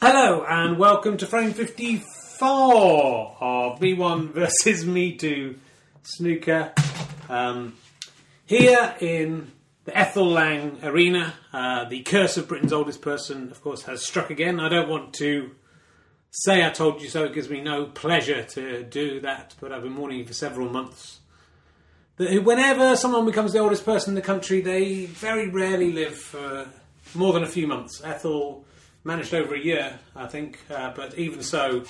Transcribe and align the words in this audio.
Hello 0.00 0.44
and 0.48 0.78
welcome 0.78 1.16
to 1.16 1.26
frame 1.26 1.52
54 1.52 3.36
of 3.40 3.80
Me 3.80 3.94
One 3.94 4.28
versus 4.32 4.86
Me 4.86 5.16
Two 5.16 5.58
snooker. 6.04 6.72
Um, 7.28 7.74
here 8.46 8.94
in 9.00 9.50
the 9.86 9.98
Ethel 9.98 10.30
Lang 10.30 10.78
Arena, 10.84 11.34
uh, 11.52 11.86
the 11.86 12.02
curse 12.02 12.36
of 12.36 12.46
Britain's 12.46 12.72
oldest 12.72 13.02
person, 13.02 13.50
of 13.50 13.60
course, 13.60 13.82
has 13.82 14.06
struck 14.06 14.30
again. 14.30 14.60
I 14.60 14.68
don't 14.68 14.88
want 14.88 15.14
to 15.14 15.50
say 16.30 16.64
I 16.64 16.70
told 16.70 17.02
you 17.02 17.08
so, 17.08 17.24
it 17.24 17.34
gives 17.34 17.50
me 17.50 17.60
no 17.60 17.86
pleasure 17.86 18.44
to 18.44 18.84
do 18.84 19.18
that, 19.22 19.56
but 19.60 19.72
I've 19.72 19.82
been 19.82 19.96
warning 19.96 20.18
you 20.18 20.26
for 20.26 20.32
several 20.32 20.68
months. 20.68 21.18
That 22.18 22.44
whenever 22.44 22.94
someone 22.94 23.26
becomes 23.26 23.52
the 23.52 23.58
oldest 23.58 23.84
person 23.84 24.12
in 24.12 24.14
the 24.14 24.22
country, 24.22 24.60
they 24.60 25.06
very 25.06 25.48
rarely 25.48 25.90
live 25.90 26.14
for 26.14 26.68
more 27.16 27.32
than 27.32 27.42
a 27.42 27.48
few 27.48 27.66
months. 27.66 28.00
Ethel 28.04 28.64
managed 29.08 29.32
over 29.32 29.54
a 29.54 29.58
year, 29.58 29.98
I 30.14 30.26
think, 30.26 30.58
uh, 30.70 30.92
but 30.94 31.18
even 31.18 31.42
so, 31.42 31.82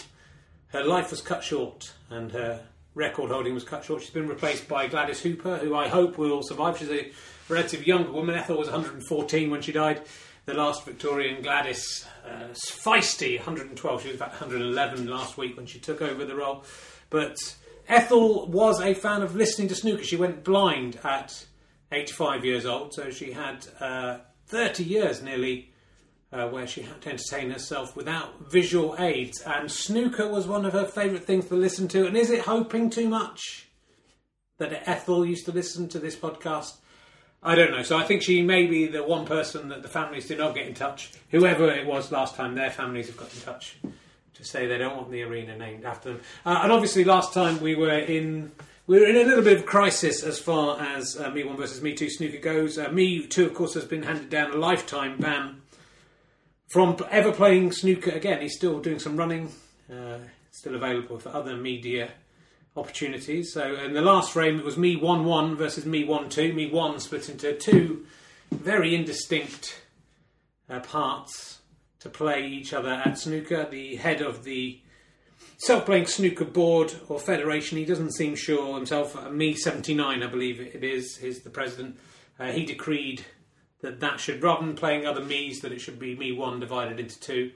her 0.68 0.84
life 0.84 1.10
was 1.10 1.20
cut 1.20 1.42
short 1.42 1.92
and 2.10 2.30
her 2.30 2.64
record 2.94 3.32
holding 3.32 3.54
was 3.54 3.64
cut 3.64 3.84
short. 3.84 4.02
She's 4.02 4.10
been 4.10 4.28
replaced 4.28 4.68
by 4.68 4.86
Gladys 4.86 5.20
Hooper, 5.20 5.56
who 5.56 5.74
I 5.74 5.88
hope 5.88 6.16
will 6.16 6.44
survive. 6.44 6.78
She's 6.78 6.90
a 6.90 7.10
relative 7.48 7.84
younger 7.88 8.12
woman. 8.12 8.36
Ethel 8.36 8.56
was 8.56 8.68
114 8.68 9.50
when 9.50 9.60
she 9.62 9.72
died. 9.72 10.02
The 10.46 10.54
last 10.54 10.84
Victorian 10.84 11.42
Gladys, 11.42 12.06
uh, 12.24 12.52
feisty, 12.54 13.36
112. 13.36 14.02
She 14.02 14.08
was 14.08 14.16
about 14.16 14.30
111 14.30 15.08
last 15.08 15.36
week 15.36 15.56
when 15.56 15.66
she 15.66 15.80
took 15.80 16.00
over 16.00 16.24
the 16.24 16.36
role. 16.36 16.62
But 17.10 17.36
Ethel 17.88 18.46
was 18.46 18.80
a 18.80 18.94
fan 18.94 19.22
of 19.22 19.34
listening 19.34 19.66
to 19.68 19.74
snooker. 19.74 20.04
She 20.04 20.16
went 20.16 20.44
blind 20.44 21.00
at 21.02 21.46
85 21.90 22.44
years 22.44 22.64
old, 22.64 22.94
so 22.94 23.10
she 23.10 23.32
had 23.32 23.66
uh, 23.80 24.18
30 24.46 24.84
years 24.84 25.20
nearly 25.20 25.72
uh, 26.32 26.48
where 26.48 26.66
she 26.66 26.82
had 26.82 27.00
to 27.02 27.10
entertain 27.10 27.50
herself 27.50 27.96
without 27.96 28.50
visual 28.50 28.94
aids. 28.98 29.40
And 29.40 29.70
snooker 29.70 30.28
was 30.28 30.46
one 30.46 30.64
of 30.64 30.72
her 30.72 30.84
favourite 30.84 31.24
things 31.24 31.46
to 31.46 31.54
listen 31.54 31.88
to. 31.88 32.06
And 32.06 32.16
is 32.16 32.30
it 32.30 32.40
hoping 32.42 32.90
too 32.90 33.08
much 33.08 33.68
that 34.58 34.88
Ethel 34.88 35.24
used 35.24 35.46
to 35.46 35.52
listen 35.52 35.88
to 35.88 35.98
this 35.98 36.16
podcast? 36.16 36.76
I 37.42 37.54
don't 37.54 37.70
know. 37.70 37.82
So 37.82 37.96
I 37.96 38.02
think 38.02 38.22
she 38.22 38.42
may 38.42 38.66
be 38.66 38.86
the 38.86 39.02
one 39.02 39.24
person 39.24 39.68
that 39.68 39.82
the 39.82 39.88
families 39.88 40.26
did 40.26 40.38
not 40.38 40.54
get 40.54 40.66
in 40.66 40.74
touch. 40.74 41.12
Whoever 41.30 41.70
it 41.70 41.86
was 41.86 42.10
last 42.10 42.34
time, 42.34 42.54
their 42.54 42.70
families 42.70 43.06
have 43.06 43.16
got 43.16 43.32
in 43.32 43.40
touch 43.40 43.76
to 44.34 44.44
say 44.44 44.66
they 44.66 44.78
don't 44.78 44.96
want 44.96 45.10
the 45.10 45.22
arena 45.22 45.56
named 45.56 45.84
after 45.84 46.12
them. 46.12 46.20
Uh, 46.44 46.60
and 46.62 46.72
obviously, 46.72 47.04
last 47.04 47.32
time 47.32 47.60
we 47.60 47.74
were 47.74 47.98
in. 47.98 48.52
We 48.86 48.98
were 48.98 49.06
in 49.06 49.16
a 49.16 49.24
little 49.24 49.44
bit 49.44 49.58
of 49.58 49.66
crisis 49.66 50.22
as 50.22 50.38
far 50.38 50.80
as 50.80 51.20
uh, 51.20 51.30
Me 51.30 51.44
One 51.44 51.58
versus 51.58 51.82
Me 51.82 51.92
Two 51.92 52.08
snooker 52.08 52.38
goes. 52.38 52.78
Uh, 52.78 52.88
Me 52.90 53.26
Two, 53.26 53.44
of 53.44 53.52
course, 53.52 53.74
has 53.74 53.84
been 53.84 54.02
handed 54.02 54.30
down 54.30 54.52
a 54.52 54.56
lifetime 54.56 55.18
ban 55.18 55.60
from 56.68 56.96
ever 57.10 57.32
playing 57.32 57.72
snooker 57.72 58.10
again. 58.10 58.40
He's 58.40 58.56
still 58.56 58.78
doing 58.80 58.98
some 58.98 59.16
running, 59.16 59.52
uh, 59.92 60.18
still 60.50 60.74
available 60.74 61.18
for 61.18 61.30
other 61.30 61.56
media 61.56 62.10
opportunities. 62.76 63.52
So 63.52 63.74
in 63.74 63.94
the 63.94 64.02
last 64.02 64.32
frame, 64.32 64.58
it 64.58 64.64
was 64.64 64.76
me 64.76 64.96
1 64.96 65.24
1 65.24 65.56
versus 65.56 65.84
me 65.84 66.04
1 66.04 66.28
2. 66.28 66.52
Me 66.52 66.70
1 66.70 67.00
split 67.00 67.28
into 67.28 67.54
two 67.54 68.06
very 68.50 68.94
indistinct 68.94 69.82
uh, 70.70 70.80
parts 70.80 71.58
to 72.00 72.08
play 72.08 72.46
each 72.46 72.72
other 72.72 72.90
at 73.04 73.18
snooker. 73.18 73.66
The 73.68 73.96
head 73.96 74.20
of 74.20 74.44
the 74.44 74.80
self 75.58 75.86
playing 75.86 76.06
snooker 76.06 76.44
board 76.44 76.94
or 77.08 77.18
federation, 77.18 77.78
he 77.78 77.84
doesn't 77.84 78.14
seem 78.14 78.36
sure 78.36 78.76
himself. 78.76 79.16
Uh, 79.16 79.30
me 79.30 79.54
79, 79.54 80.22
I 80.22 80.26
believe 80.26 80.60
it 80.60 80.84
is, 80.84 81.18
is 81.18 81.40
the 81.40 81.50
president. 81.50 81.98
Uh, 82.38 82.52
he 82.52 82.64
decreed 82.64 83.24
that 83.80 84.00
that 84.00 84.20
should, 84.20 84.42
rather 84.42 84.66
than 84.66 84.74
playing 84.74 85.06
other 85.06 85.22
me's, 85.22 85.60
that 85.60 85.72
it 85.72 85.80
should 85.80 85.98
be 85.98 86.16
me 86.16 86.32
1 86.32 86.60
divided 86.60 86.98
into 86.98 87.18
two. 87.20 87.52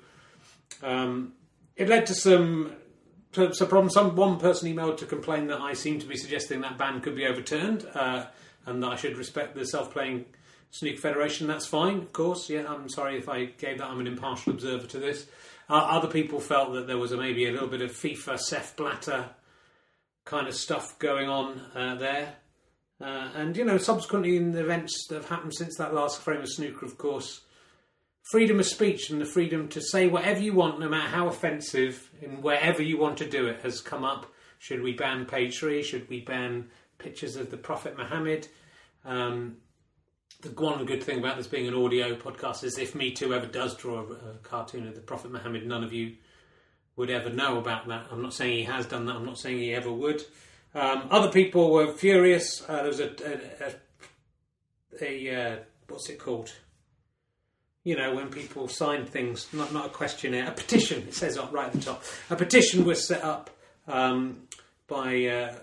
Um, 0.82 1.32
it 1.76 1.88
led 1.88 2.06
to 2.06 2.14
some 2.14 2.72
to, 3.32 3.54
so 3.54 3.66
problem. 3.66 3.90
Some 3.90 4.14
one 4.14 4.38
person 4.38 4.72
emailed 4.72 4.98
to 4.98 5.06
complain 5.06 5.46
that 5.48 5.60
I 5.60 5.72
seemed 5.72 6.02
to 6.02 6.06
be 6.06 6.16
suggesting 6.16 6.60
that 6.60 6.78
ban 6.78 7.00
could 7.00 7.16
be 7.16 7.26
overturned, 7.26 7.86
uh, 7.94 8.26
and 8.66 8.82
that 8.82 8.92
I 8.92 8.96
should 8.96 9.16
respect 9.16 9.54
the 9.54 9.66
self-playing 9.66 10.26
snooker 10.70 11.00
federation. 11.00 11.46
That's 11.46 11.66
fine, 11.66 11.98
of 11.98 12.12
course. 12.12 12.48
Yeah, 12.48 12.64
I'm 12.68 12.88
sorry 12.88 13.18
if 13.18 13.28
I 13.28 13.46
gave 13.46 13.78
that. 13.78 13.88
I'm 13.88 14.00
an 14.00 14.06
impartial 14.06 14.52
observer 14.52 14.86
to 14.88 14.98
this. 14.98 15.26
Uh, 15.68 15.74
other 15.74 16.08
people 16.08 16.40
felt 16.40 16.74
that 16.74 16.86
there 16.86 16.98
was 16.98 17.12
a, 17.12 17.16
maybe 17.16 17.46
a 17.46 17.52
little 17.52 17.68
bit 17.68 17.80
of 17.80 17.92
FIFA, 17.92 18.38
Sepp 18.38 18.76
Blatter 18.76 19.30
kind 20.24 20.46
of 20.46 20.54
stuff 20.54 20.98
going 20.98 21.28
on 21.28 21.60
uh, 21.74 21.94
there. 21.96 22.34
Uh, 23.02 23.28
and 23.34 23.56
you 23.56 23.64
know, 23.64 23.78
subsequently 23.78 24.36
in 24.36 24.52
the 24.52 24.60
events 24.60 25.06
that 25.08 25.16
have 25.16 25.28
happened 25.28 25.54
since 25.54 25.76
that 25.76 25.92
last 25.92 26.20
frame 26.20 26.40
of 26.40 26.48
snooker, 26.48 26.86
of 26.86 26.96
course, 26.98 27.40
freedom 28.30 28.60
of 28.60 28.66
speech 28.66 29.10
and 29.10 29.20
the 29.20 29.26
freedom 29.26 29.68
to 29.68 29.80
say 29.80 30.06
whatever 30.06 30.40
you 30.40 30.52
want, 30.52 30.78
no 30.78 30.88
matter 30.88 31.08
how 31.08 31.26
offensive, 31.26 32.10
and 32.22 32.42
wherever 32.42 32.80
you 32.80 32.98
want 32.98 33.18
to 33.18 33.28
do 33.28 33.46
it, 33.46 33.60
has 33.62 33.80
come 33.80 34.04
up. 34.04 34.32
Should 34.58 34.82
we 34.82 34.92
ban 34.92 35.26
three? 35.26 35.82
Should 35.82 36.08
we 36.08 36.20
ban 36.20 36.68
pictures 36.98 37.34
of 37.34 37.50
the 37.50 37.56
Prophet 37.56 37.98
Muhammad? 37.98 38.46
Um, 39.04 39.56
the 40.42 40.50
one 40.50 40.84
good 40.84 41.02
thing 41.02 41.18
about 41.18 41.36
this 41.36 41.48
being 41.48 41.66
an 41.66 41.74
audio 41.74 42.14
podcast 42.14 42.62
is 42.62 42.78
if 42.78 42.94
Me 42.94 43.10
Too 43.10 43.34
ever 43.34 43.46
does 43.46 43.76
draw 43.76 44.00
a, 44.00 44.12
a 44.12 44.34
cartoon 44.44 44.86
of 44.86 44.94
the 44.94 45.00
Prophet 45.00 45.32
Muhammad, 45.32 45.66
none 45.66 45.82
of 45.82 45.92
you 45.92 46.14
would 46.94 47.10
ever 47.10 47.30
know 47.30 47.58
about 47.58 47.88
that. 47.88 48.06
I'm 48.12 48.22
not 48.22 48.34
saying 48.34 48.58
he 48.58 48.64
has 48.64 48.86
done 48.86 49.06
that. 49.06 49.16
I'm 49.16 49.26
not 49.26 49.38
saying 49.38 49.58
he 49.58 49.74
ever 49.74 49.90
would. 49.90 50.22
Um, 50.74 51.08
other 51.10 51.30
people 51.30 51.70
were 51.70 51.92
furious. 51.92 52.62
Uh, 52.68 52.76
there 52.76 52.86
was 52.86 53.00
a, 53.00 53.10
a, 55.00 55.04
a, 55.04 55.30
a 55.30 55.52
uh, 55.52 55.56
what's 55.88 56.08
it 56.08 56.18
called? 56.18 56.52
you 57.84 57.96
know, 57.96 58.14
when 58.14 58.28
people 58.28 58.68
sign 58.68 59.06
things, 59.06 59.48
not 59.52 59.72
not 59.72 59.86
a 59.86 59.88
questionnaire, 59.88 60.48
a 60.48 60.52
petition. 60.52 61.02
It 61.08 61.14
says 61.14 61.36
up 61.36 61.52
right 61.52 61.66
at 61.66 61.72
the 61.72 61.80
top. 61.80 62.02
A 62.30 62.36
petition 62.36 62.84
was 62.84 63.06
set 63.06 63.24
up 63.24 63.50
um, 63.88 64.42
by 64.86 65.24
uh, 65.26 65.54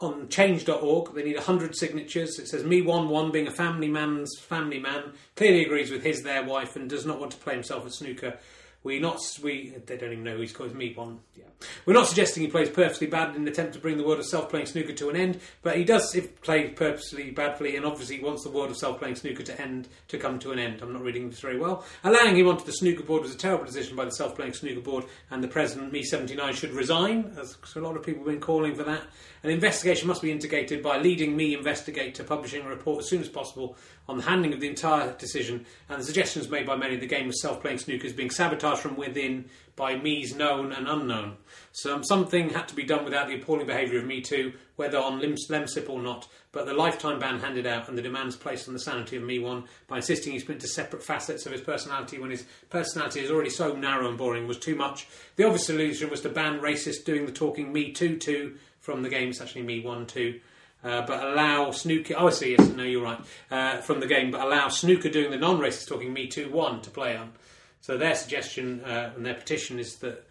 on 0.00 0.28
Change.org. 0.28 1.14
They 1.14 1.24
need 1.24 1.38
hundred 1.38 1.76
signatures. 1.76 2.38
It 2.38 2.48
says 2.48 2.64
me 2.64 2.80
one 2.80 3.08
one 3.08 3.32
being 3.32 3.46
a 3.46 3.52
family 3.52 3.88
man's 3.88 4.38
family 4.38 4.78
man 4.78 5.12
clearly 5.34 5.64
agrees 5.64 5.90
with 5.90 6.02
his 6.02 6.22
their 6.22 6.42
wife 6.42 6.74
and 6.76 6.88
does 6.88 7.04
not 7.04 7.20
want 7.20 7.32
to 7.32 7.38
play 7.38 7.54
himself 7.54 7.84
at 7.84 7.92
snooker 7.92 8.38
we 8.86 9.00
not 9.00 9.20
we 9.42 9.74
they 9.84 9.96
don't 9.96 10.12
even 10.12 10.24
know 10.24 10.38
he's 10.38 10.52
called 10.52 10.74
me 10.74 10.94
one. 10.94 11.18
Yeah, 11.34 11.44
we're 11.84 11.92
not 11.92 12.06
suggesting 12.06 12.44
he 12.44 12.48
plays 12.48 12.70
purposely 12.70 13.08
bad 13.08 13.34
in 13.34 13.42
an 13.42 13.48
attempt 13.48 13.74
to 13.74 13.80
bring 13.80 13.96
the 13.96 14.04
world 14.04 14.20
of 14.20 14.26
self-playing 14.26 14.66
snooker 14.66 14.92
to 14.92 15.10
an 15.10 15.16
end, 15.16 15.40
but 15.62 15.76
he 15.76 15.84
does 15.84 16.14
if 16.14 16.40
play 16.40 16.68
purposely 16.68 17.32
badly 17.32 17.76
and 17.76 17.84
obviously 17.84 18.22
wants 18.22 18.44
the 18.44 18.50
world 18.50 18.70
of 18.70 18.76
self-playing 18.76 19.16
snooker 19.16 19.42
to 19.42 19.60
end 19.60 19.88
to 20.06 20.18
come 20.18 20.38
to 20.38 20.52
an 20.52 20.60
end. 20.60 20.80
I'm 20.82 20.92
not 20.92 21.02
reading 21.02 21.28
this 21.28 21.40
very 21.40 21.58
well. 21.58 21.84
Allowing 22.04 22.36
him 22.36 22.46
onto 22.46 22.64
the 22.64 22.72
snooker 22.72 23.02
board 23.02 23.22
was 23.22 23.34
a 23.34 23.38
terrible 23.38 23.64
decision 23.64 23.96
by 23.96 24.04
the 24.04 24.12
self-playing 24.12 24.52
snooker 24.52 24.80
board, 24.80 25.04
and 25.30 25.42
the 25.42 25.48
president, 25.48 25.92
me 25.92 26.04
79, 26.04 26.54
should 26.54 26.72
resign. 26.72 27.34
As 27.40 27.56
a 27.74 27.80
lot 27.80 27.96
of 27.96 28.04
people 28.04 28.22
have 28.22 28.32
been 28.32 28.40
calling 28.40 28.76
for 28.76 28.84
that. 28.84 29.02
An 29.46 29.52
investigation 29.52 30.08
must 30.08 30.22
be 30.22 30.32
indicated 30.32 30.82
by 30.82 30.98
leading 30.98 31.36
me 31.36 31.54
investigator 31.54 32.24
publishing 32.24 32.66
a 32.66 32.68
report 32.68 32.98
as 32.98 33.08
soon 33.08 33.20
as 33.20 33.28
possible 33.28 33.76
on 34.08 34.16
the 34.16 34.24
handling 34.24 34.52
of 34.52 34.58
the 34.58 34.66
entire 34.66 35.12
decision 35.12 35.64
and 35.88 36.00
the 36.00 36.04
suggestions 36.04 36.50
made 36.50 36.66
by 36.66 36.74
many 36.74 36.96
the 36.96 37.06
game 37.06 37.28
of 37.28 37.34
self-playing 37.36 37.78
snooker 37.78 38.08
is 38.08 38.12
being 38.12 38.28
sabotaged 38.28 38.80
from 38.80 38.96
within 38.96 39.44
by 39.76 39.94
me's 39.94 40.34
known 40.34 40.72
and 40.72 40.88
unknown. 40.88 41.36
So 41.70 42.02
something 42.02 42.50
had 42.50 42.66
to 42.66 42.74
be 42.74 42.82
done 42.82 43.04
without 43.04 43.28
the 43.28 43.36
appalling 43.40 43.68
behaviour 43.68 44.00
of 44.00 44.06
Me 44.06 44.20
Too, 44.20 44.52
whether 44.74 44.98
on 44.98 45.20
Lemsip 45.20 45.88
or 45.88 46.02
not, 46.02 46.26
but 46.50 46.66
the 46.66 46.74
lifetime 46.74 47.20
ban 47.20 47.38
handed 47.38 47.68
out 47.68 47.88
and 47.88 47.96
the 47.96 48.02
demands 48.02 48.34
placed 48.34 48.66
on 48.66 48.74
the 48.74 48.80
sanity 48.80 49.16
of 49.16 49.22
Me 49.22 49.38
One 49.38 49.64
by 49.86 49.98
insisting 49.98 50.32
he 50.32 50.40
split 50.40 50.56
into 50.56 50.66
separate 50.66 51.04
facets 51.04 51.46
of 51.46 51.52
his 51.52 51.60
personality 51.60 52.18
when 52.18 52.30
his 52.30 52.46
personality 52.68 53.20
is 53.20 53.30
already 53.30 53.50
so 53.50 53.76
narrow 53.76 54.08
and 54.08 54.18
boring 54.18 54.48
was 54.48 54.58
too 54.58 54.74
much. 54.74 55.06
The 55.36 55.44
obvious 55.44 55.66
solution 55.66 56.10
was 56.10 56.22
to 56.22 56.30
ban 56.30 56.58
racist 56.58 57.04
doing 57.04 57.26
the 57.26 57.32
talking 57.32 57.72
Me 57.72 57.92
Too 57.92 58.16
Two 58.16 58.56
from 58.86 59.02
the 59.02 59.08
game, 59.08 59.30
it's 59.30 59.40
actually 59.40 59.62
Me 59.62 59.80
One 59.80 60.06
Two. 60.06 60.40
Uh, 60.84 61.04
but 61.04 61.22
allow 61.24 61.72
snooker. 61.72 62.14
Oh, 62.16 62.28
I 62.28 62.30
see. 62.30 62.52
Yes, 62.52 62.68
no, 62.68 62.84
you're 62.84 63.02
right. 63.02 63.20
Uh, 63.50 63.78
from 63.78 63.98
the 63.98 64.06
game, 64.06 64.30
but 64.30 64.40
allow 64.40 64.68
snooker 64.68 65.08
doing 65.08 65.32
the 65.32 65.36
non-racist 65.36 65.88
talking 65.88 66.12
Me 66.12 66.28
Two 66.28 66.50
One 66.50 66.80
to 66.82 66.90
play 66.90 67.16
on. 67.16 67.32
So 67.80 67.98
their 67.98 68.14
suggestion 68.14 68.82
uh, 68.84 69.12
and 69.16 69.26
their 69.26 69.34
petition 69.34 69.80
is 69.80 69.96
that 69.96 70.24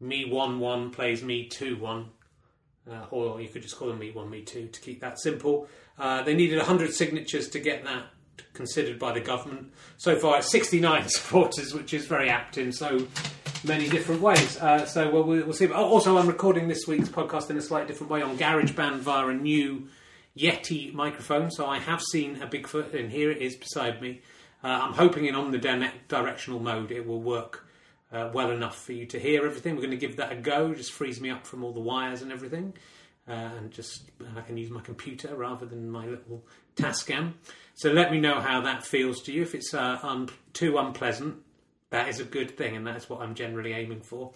Me 0.00 0.28
One 0.28 0.58
One 0.58 0.90
plays 0.90 1.22
Me 1.22 1.46
Two 1.46 1.76
One, 1.76 2.08
uh, 2.90 3.06
or 3.12 3.40
you 3.40 3.48
could 3.48 3.62
just 3.62 3.76
call 3.76 3.88
them 3.88 4.00
Me 4.00 4.10
One 4.10 4.28
Me 4.28 4.42
Two 4.42 4.66
to 4.66 4.80
keep 4.80 5.00
that 5.00 5.20
simple. 5.20 5.68
Uh, 5.96 6.22
they 6.22 6.34
needed 6.34 6.58
100 6.58 6.92
signatures 6.92 7.48
to 7.50 7.60
get 7.60 7.84
that 7.84 8.06
considered 8.54 8.98
by 8.98 9.12
the 9.12 9.20
government. 9.20 9.72
So 9.98 10.16
far, 10.16 10.38
it's 10.38 10.50
69 10.50 11.08
supporters, 11.08 11.72
which 11.72 11.94
is 11.94 12.06
very 12.06 12.28
apt 12.28 12.58
in 12.58 12.72
so 12.72 13.06
many 13.64 13.88
different 13.88 14.20
ways. 14.20 14.58
Uh, 14.58 14.86
so 14.86 15.10
well, 15.10 15.24
we'll 15.24 15.52
see. 15.52 15.70
Also, 15.70 16.16
I'm 16.16 16.26
recording 16.26 16.68
this 16.68 16.86
week's 16.86 17.08
podcast 17.08 17.50
in 17.50 17.56
a 17.56 17.62
slightly 17.62 17.88
different 17.88 18.10
way 18.10 18.22
on 18.22 18.36
GarageBand 18.36 18.98
via 18.98 19.26
a 19.26 19.34
new 19.34 19.88
Yeti 20.36 20.92
microphone. 20.92 21.50
So 21.50 21.66
I 21.66 21.78
have 21.78 22.00
seen 22.02 22.42
a 22.42 22.46
Bigfoot, 22.46 22.94
and 22.94 23.10
here 23.10 23.30
it 23.30 23.38
is 23.38 23.56
beside 23.56 24.00
me. 24.00 24.22
Uh, 24.62 24.68
I'm 24.68 24.92
hoping 24.92 25.26
in 25.26 25.34
omnidirectional 25.34 26.60
mode 26.60 26.90
it 26.90 27.06
will 27.06 27.20
work 27.20 27.66
uh, 28.12 28.30
well 28.32 28.50
enough 28.50 28.84
for 28.84 28.92
you 28.92 29.06
to 29.06 29.18
hear 29.18 29.46
everything. 29.46 29.74
We're 29.74 29.82
going 29.82 29.90
to 29.92 29.96
give 29.96 30.16
that 30.16 30.32
a 30.32 30.36
go. 30.36 30.74
Just 30.74 30.92
frees 30.92 31.20
me 31.20 31.30
up 31.30 31.46
from 31.46 31.64
all 31.64 31.72
the 31.72 31.80
wires 31.80 32.22
and 32.22 32.32
everything. 32.32 32.74
Uh, 33.28 33.50
and 33.58 33.70
just 33.70 34.10
I 34.36 34.40
can 34.40 34.56
use 34.56 34.70
my 34.70 34.80
computer 34.80 35.34
rather 35.34 35.64
than 35.64 35.90
my 35.90 36.06
little 36.06 36.44
Tascam. 36.76 37.34
So 37.74 37.90
let 37.92 38.10
me 38.10 38.20
know 38.20 38.40
how 38.40 38.62
that 38.62 38.84
feels 38.84 39.22
to 39.22 39.32
you. 39.32 39.42
If 39.42 39.54
it's 39.54 39.72
uh, 39.72 39.98
un- 40.02 40.28
too 40.52 40.78
unpleasant, 40.78 41.36
that 41.90 42.08
is 42.08 42.20
a 42.20 42.24
good 42.24 42.56
thing, 42.56 42.76
and 42.76 42.86
that's 42.86 43.08
what 43.08 43.20
I'm 43.20 43.34
generally 43.34 43.72
aiming 43.72 44.00
for. 44.00 44.32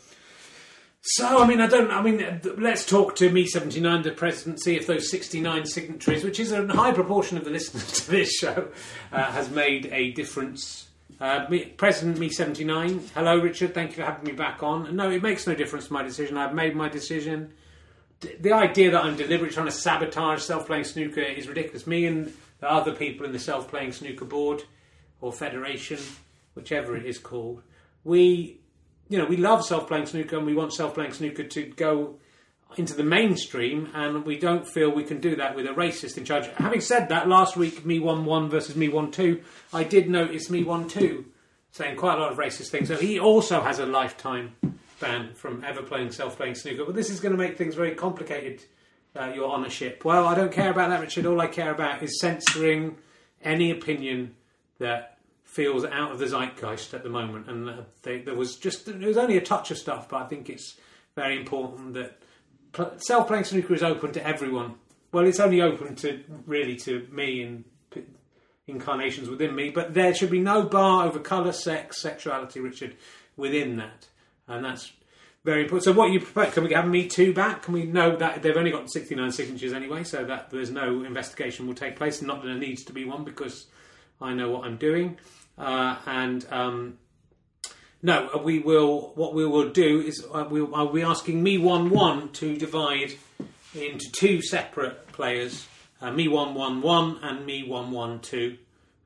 So, 1.07 1.43
I 1.43 1.47
mean, 1.47 1.61
I 1.61 1.67
don't. 1.67 1.91
I 1.91 2.01
mean, 2.01 2.41
let's 2.57 2.87
talk 2.87 3.15
to 3.17 3.31
me 3.31 3.47
seventy 3.47 3.81
nine, 3.81 4.03
the 4.03 4.11
presidency. 4.11 4.77
If 4.77 4.87
those 4.87 5.11
sixty 5.11 5.41
nine 5.41 5.67
signatories, 5.67 6.25
which 6.25 6.41
is 6.41 6.51
a 6.51 6.67
high 6.67 6.93
proportion 6.93 7.37
of 7.37 7.45
the 7.45 7.51
listeners 7.51 7.93
to 8.05 8.11
this 8.11 8.33
show, 8.33 8.69
uh, 9.13 9.25
has 9.33 9.51
made 9.51 9.87
a 9.93 10.13
difference. 10.13 10.89
Uh, 11.21 11.47
President 11.77 12.19
me 12.19 12.31
seventy 12.31 12.65
nine. 12.65 13.01
Hello, 13.15 13.39
Richard. 13.39 13.75
Thank 13.75 13.91
you 13.91 13.97
for 13.97 14.11
having 14.11 14.25
me 14.25 14.33
back 14.33 14.63
on. 14.63 14.97
No, 14.97 15.11
it 15.11 15.23
makes 15.23 15.47
no 15.47 15.55
difference 15.55 15.89
to 15.89 15.93
my 15.93 16.03
decision. 16.03 16.39
I've 16.39 16.55
made 16.55 16.75
my 16.75 16.89
decision. 16.89 17.53
D- 18.21 18.35
the 18.41 18.53
idea 18.53 18.91
that 18.91 19.05
I'm 19.05 19.15
deliberately 19.17 19.55
trying 19.55 19.67
to 19.67 19.73
sabotage 19.73 20.41
self 20.43 20.67
playing 20.67 20.85
snooker 20.85 21.21
is 21.21 21.47
ridiculous. 21.47 21.87
Me 21.87 22.07
and 22.07 22.33
the 22.61 22.71
other 22.71 22.95
people 22.95 23.27
in 23.27 23.33
the 23.33 23.39
self 23.39 23.69
playing 23.69 23.93
snooker 23.93 24.25
board 24.25 24.63
or 25.21 25.33
federation, 25.33 25.99
whichever 26.55 26.97
it 26.97 27.07
is 27.07 27.19
called, 27.19 27.63
we 28.03 28.61
you 29.09 29.19
know, 29.19 29.27
we 29.27 29.37
love 29.37 29.65
self 29.65 29.87
playing 29.87 30.07
snooker 30.07 30.37
and 30.37 30.47
we 30.47 30.55
want 30.55 30.73
self 30.73 30.95
playing 30.95 31.13
snooker 31.13 31.45
to 31.45 31.67
go 31.67 32.17
into 32.77 32.95
the 32.95 33.05
mainstream, 33.05 33.89
and 33.95 34.25
we 34.25 34.37
don't 34.37 34.67
feel 34.67 34.91
we 34.91 35.05
can 35.05 35.21
do 35.21 35.37
that 35.37 35.55
with 35.55 35.67
a 35.67 35.71
racist 35.71 36.17
in 36.19 36.25
charge. 36.25 36.49
Having 36.57 36.81
said 36.81 37.09
that, 37.09 37.29
last 37.29 37.57
week, 37.57 37.85
me 37.87 38.01
1 38.01 38.25
1 38.25 38.51
versus 38.51 38.75
me 38.75 38.89
1 38.89 39.13
2, 39.13 39.41
I 39.73 39.85
did 39.85 40.09
notice 40.09 40.51
me 40.51 40.65
1 40.65 40.89
2 40.89 41.25
saying 41.73 41.97
quite 41.97 42.17
a 42.17 42.21
lot 42.21 42.31
of 42.31 42.39
racist 42.39 42.69
things. 42.69 42.87
So 42.87 42.97
he 42.97 43.19
also 43.19 43.61
has 43.61 43.81
a 43.81 43.87
lifetime 43.87 44.55
ban 45.01 45.35
from 45.35 45.65
ever 45.65 45.83
playing 45.83 46.13
self 46.13 46.37
playing 46.37 46.55
snooker. 46.55 46.85
But 46.85 46.95
this 46.95 47.11
is 47.11 47.21
going 47.21 47.33
to 47.33 47.39
make 47.39 47.59
things 47.59 47.75
very 47.75 47.95
complicated, 47.95 48.65
uh, 49.17 49.33
your 49.35 49.51
honourship. 49.51 50.05
Well, 50.05 50.27
I 50.27 50.35
don't 50.35 50.53
care 50.53 50.71
about 50.71 50.91
that, 50.91 51.01
Richard. 51.01 51.27
All 51.27 51.41
I 51.41 51.49
care 51.49 51.73
about 51.73 52.03
is 52.03 52.21
censoring 52.21 52.97
any 53.43 53.71
opinion 53.71 54.35
that 54.79 55.14
feels 55.55 55.85
out 55.85 56.11
of 56.11 56.19
the 56.19 56.27
zeitgeist 56.27 56.95
at 56.95 57.05
the 57.05 57.09
moment, 57.09 57.49
and 57.49 57.71
uh, 57.71 57.77
they, 58.03 58.19
there 58.19 58.35
was 58.35 58.57
just 58.57 58.89
it 58.89 59.01
was 59.01 59.17
only 59.17 59.37
a 59.37 59.41
touch 59.41 59.71
of 59.71 59.79
stuff, 59.79 60.09
but 60.09 60.23
I 60.23 60.27
think 60.27 60.51
it's 60.51 60.77
very 61.15 61.39
important 61.39 61.95
that 61.95 62.19
self 63.01 63.29
playing 63.29 63.45
snooker 63.45 63.73
is 63.73 63.83
open 63.83 64.13
to 64.13 64.27
everyone. 64.27 64.75
Well, 65.13 65.27
it's 65.27 65.39
only 65.39 65.63
open 65.63 65.95
to 65.97 66.25
really 66.45 66.75
to 66.79 67.07
me 67.13 67.43
and 67.43 67.65
incarnations 68.67 69.29
within 69.29 69.55
me, 69.55 69.71
but 69.71 69.95
there 69.95 70.13
should 70.13 70.31
be 70.31 70.41
no 70.41 70.65
bar 70.65 71.07
over 71.07 71.21
colour, 71.21 71.53
sex, 71.53 72.03
sexuality, 72.03 72.59
Richard, 72.59 72.97
within 73.37 73.77
that, 73.77 74.09
and 74.49 74.65
that's 74.65 74.91
very 75.45 75.63
important. 75.63 75.85
So, 75.85 75.93
what 75.93 76.11
you 76.11 76.19
propose? 76.19 76.53
Can 76.53 76.65
we 76.65 76.73
have 76.73 76.89
Me 76.89 77.07
Too 77.07 77.33
back? 77.33 77.63
Can 77.63 77.75
we 77.75 77.85
know 77.85 78.17
that 78.17 78.43
they've 78.43 78.57
only 78.57 78.73
got 78.73 78.91
69 78.91 79.31
signatures 79.31 79.73
anyway, 79.73 80.03
so 80.03 80.25
that 80.25 80.51
there's 80.51 80.73
no 80.73 81.05
investigation 81.05 81.69
will 81.69 81.75
take 81.75 81.95
place? 81.95 82.19
And 82.19 82.27
not 82.27 82.43
that 82.43 82.49
there 82.49 82.59
needs 82.59 82.83
to 82.85 82.93
be 82.93 83.05
one 83.05 83.23
because 83.23 83.67
I 84.21 84.35
know 84.35 84.51
what 84.51 84.65
I'm 84.65 84.79
doing. 84.79 85.19
Uh, 85.57 85.97
and 86.07 86.47
um, 86.51 86.99
no, 88.03 88.41
we 88.45 88.59
will. 88.59 89.13
What 89.15 89.35
we 89.35 89.47
will 89.47 89.71
do 89.71 90.01
is 90.01 90.25
uh, 90.33 90.47
we'll, 90.51 90.75
I'll 90.75 90.93
be 90.93 91.03
asking 91.03 91.43
me 91.43 91.59
one 91.59 91.91
one 91.91 92.31
to 92.33 92.57
divide 92.57 93.13
into 93.75 94.11
two 94.13 94.43
separate 94.43 95.09
players, 95.13 95.67
uh, 96.01 96.11
me 96.11 96.29
one 96.29 96.55
one 96.55 96.83
one 96.83 97.19
and 97.23 97.47
me 97.47 97.63
one 97.63 97.93
one 97.93 98.21
two, 98.21 98.59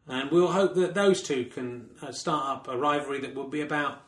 and 0.06 0.30
we'll 0.30 0.52
hope 0.52 0.74
that 0.74 0.94
those 0.94 1.22
two 1.22 1.44
can 1.44 1.90
uh, 2.02 2.12
start 2.12 2.56
up 2.56 2.68
a 2.68 2.76
rivalry 2.76 3.20
that 3.20 3.34
will 3.34 3.48
be 3.48 3.60
about 3.60 4.02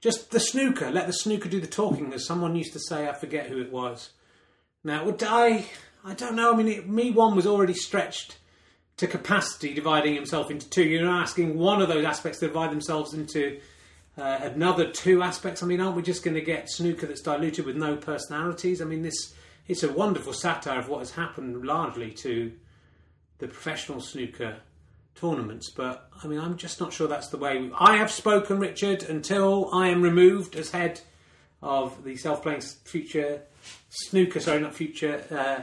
just 0.00 0.30
the 0.30 0.40
snooker. 0.40 0.90
Let 0.90 1.06
the 1.06 1.12
snooker 1.12 1.48
do 1.48 1.60
the 1.60 1.66
talking, 1.66 2.12
as 2.12 2.26
someone 2.26 2.56
used 2.56 2.72
to 2.74 2.80
say. 2.80 3.08
I 3.08 3.14
forget 3.14 3.46
who 3.46 3.60
it 3.60 3.72
was. 3.72 4.10
Now, 4.84 5.04
would 5.04 5.22
I? 5.22 5.66
I 6.04 6.14
don't 6.14 6.36
know. 6.36 6.52
I 6.52 6.56
mean, 6.56 6.68
it, 6.68 6.88
me 6.88 7.10
one 7.10 7.34
was 7.36 7.46
already 7.46 7.74
stretched 7.74 8.36
to 9.00 9.06
capacity, 9.06 9.72
dividing 9.72 10.14
himself 10.14 10.50
into 10.50 10.68
two. 10.68 10.82
You're 10.82 11.06
not 11.06 11.22
asking 11.22 11.56
one 11.56 11.80
of 11.80 11.88
those 11.88 12.04
aspects 12.04 12.38
to 12.40 12.48
divide 12.48 12.70
themselves 12.70 13.14
into 13.14 13.58
uh, 14.18 14.40
another 14.42 14.90
two 14.90 15.22
aspects. 15.22 15.62
I 15.62 15.66
mean, 15.66 15.80
aren't 15.80 15.96
we 15.96 16.02
just 16.02 16.22
going 16.22 16.34
to 16.34 16.42
get 16.42 16.68
snooker 16.68 17.06
that's 17.06 17.22
diluted 17.22 17.64
with 17.64 17.76
no 17.76 17.96
personalities? 17.96 18.82
I 18.82 18.84
mean, 18.84 19.00
this 19.00 19.34
it's 19.66 19.82
a 19.84 19.90
wonderful 19.90 20.34
satire 20.34 20.78
of 20.78 20.90
what 20.90 20.98
has 20.98 21.12
happened 21.12 21.64
largely 21.64 22.10
to 22.10 22.52
the 23.38 23.46
professional 23.46 24.02
snooker 24.02 24.56
tournaments. 25.14 25.70
But 25.70 26.06
I 26.22 26.26
mean, 26.26 26.38
I'm 26.38 26.58
just 26.58 26.78
not 26.78 26.92
sure 26.92 27.08
that's 27.08 27.28
the 27.28 27.38
way. 27.38 27.70
I 27.78 27.96
have 27.96 28.10
spoken, 28.10 28.58
Richard, 28.58 29.02
until 29.04 29.70
I 29.72 29.88
am 29.88 30.02
removed 30.02 30.56
as 30.56 30.72
head 30.72 31.00
of 31.62 32.04
the 32.04 32.16
self-playing 32.16 32.60
future 32.60 33.40
snooker. 33.88 34.40
Sorry, 34.40 34.60
not 34.60 34.74
future. 34.74 35.24
Uh, 35.30 35.62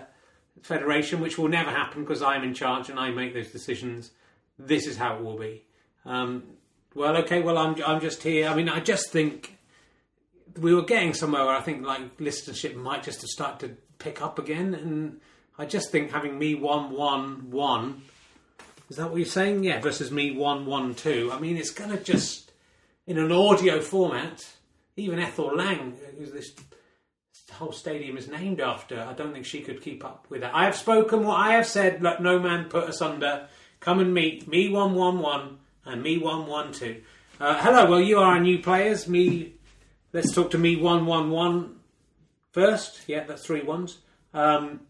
federation, 0.63 1.21
which 1.21 1.37
will 1.37 1.47
never 1.47 1.69
happen 1.69 2.03
because 2.03 2.21
I'm 2.21 2.43
in 2.43 2.53
charge 2.53 2.89
and 2.89 2.99
I 2.99 3.11
make 3.11 3.33
those 3.33 3.51
decisions. 3.51 4.11
This 4.57 4.87
is 4.87 4.97
how 4.97 5.15
it 5.15 5.23
will 5.23 5.37
be. 5.37 5.63
Um, 6.05 6.43
well, 6.95 7.15
okay, 7.17 7.41
well, 7.41 7.57
I'm 7.57 7.75
I'm 7.85 8.01
just 8.01 8.23
here. 8.23 8.47
I 8.47 8.55
mean, 8.55 8.69
I 8.69 8.79
just 8.79 9.11
think 9.11 9.57
we 10.59 10.73
were 10.73 10.83
getting 10.83 11.13
somewhere 11.13 11.45
where 11.45 11.55
I 11.55 11.61
think 11.61 11.85
like 11.85 12.17
listenership 12.17 12.75
might 12.75 13.03
just 13.03 13.21
start 13.27 13.59
to 13.59 13.77
pick 13.99 14.21
up 14.21 14.39
again, 14.39 14.73
and 14.73 15.19
I 15.57 15.65
just 15.65 15.91
think 15.91 16.11
having 16.11 16.39
me 16.39 16.55
one 16.55 16.91
one 16.91 17.51
one 17.51 18.01
is 18.89 18.97
that 18.97 19.09
what 19.09 19.17
you're 19.17 19.25
saying? 19.25 19.63
Yeah, 19.63 19.81
versus 19.81 20.11
me 20.11 20.31
one 20.31 20.65
one 20.65 20.95
two. 20.95 21.29
I 21.31 21.39
mean, 21.39 21.57
it's 21.57 21.71
going 21.71 21.89
to 21.91 22.01
just 22.01 22.51
in 23.05 23.17
an 23.17 23.31
audio 23.31 23.81
format. 23.81 24.47
Even 24.99 25.19
Ethel 25.19 25.55
Lang, 25.55 25.95
who's 26.17 26.31
this 26.31 26.55
whole 27.53 27.71
stadium 27.71 28.17
is 28.17 28.27
named 28.27 28.59
after. 28.59 29.01
I 29.01 29.13
don't 29.13 29.33
think 29.33 29.45
she 29.45 29.61
could 29.61 29.81
keep 29.81 30.03
up 30.03 30.25
with 30.29 30.41
that. 30.41 30.53
I 30.53 30.65
have 30.65 30.75
spoken 30.75 31.25
what 31.25 31.39
I 31.39 31.53
have 31.53 31.65
said. 31.65 32.01
Let 32.01 32.21
no 32.21 32.39
man 32.39 32.65
put 32.69 32.85
us 32.85 33.01
under. 33.01 33.47
Come 33.79 33.99
and 33.99 34.13
meet 34.13 34.47
me 34.47 34.69
one 34.69 34.95
one 34.95 35.19
one 35.19 35.59
and 35.85 36.03
me 36.03 36.17
one 36.17 36.47
one 36.47 36.71
two. 36.71 37.01
Uh, 37.39 37.59
hello. 37.61 37.89
Well, 37.89 38.01
you 38.01 38.19
are 38.19 38.33
our 38.33 38.39
new 38.39 38.59
players. 38.59 39.07
Me. 39.07 39.53
Let's 40.13 40.33
talk 40.33 40.51
to 40.51 40.57
me 40.57 40.75
one 40.75 41.05
one 41.05 41.29
one 41.29 41.75
first. 42.51 43.01
Yeah, 43.07 43.23
that's 43.23 43.45
three 43.45 43.63
ones. 43.63 43.99
Um, 44.33 44.81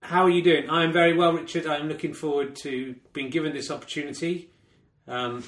how 0.00 0.24
are 0.24 0.30
you 0.30 0.42
doing? 0.42 0.70
I 0.70 0.84
am 0.84 0.92
very 0.92 1.16
well, 1.16 1.32
Richard. 1.32 1.66
I 1.66 1.76
am 1.76 1.88
looking 1.88 2.14
forward 2.14 2.54
to 2.56 2.94
being 3.12 3.30
given 3.30 3.52
this 3.52 3.70
opportunity. 3.70 4.50
Um, 5.08 5.42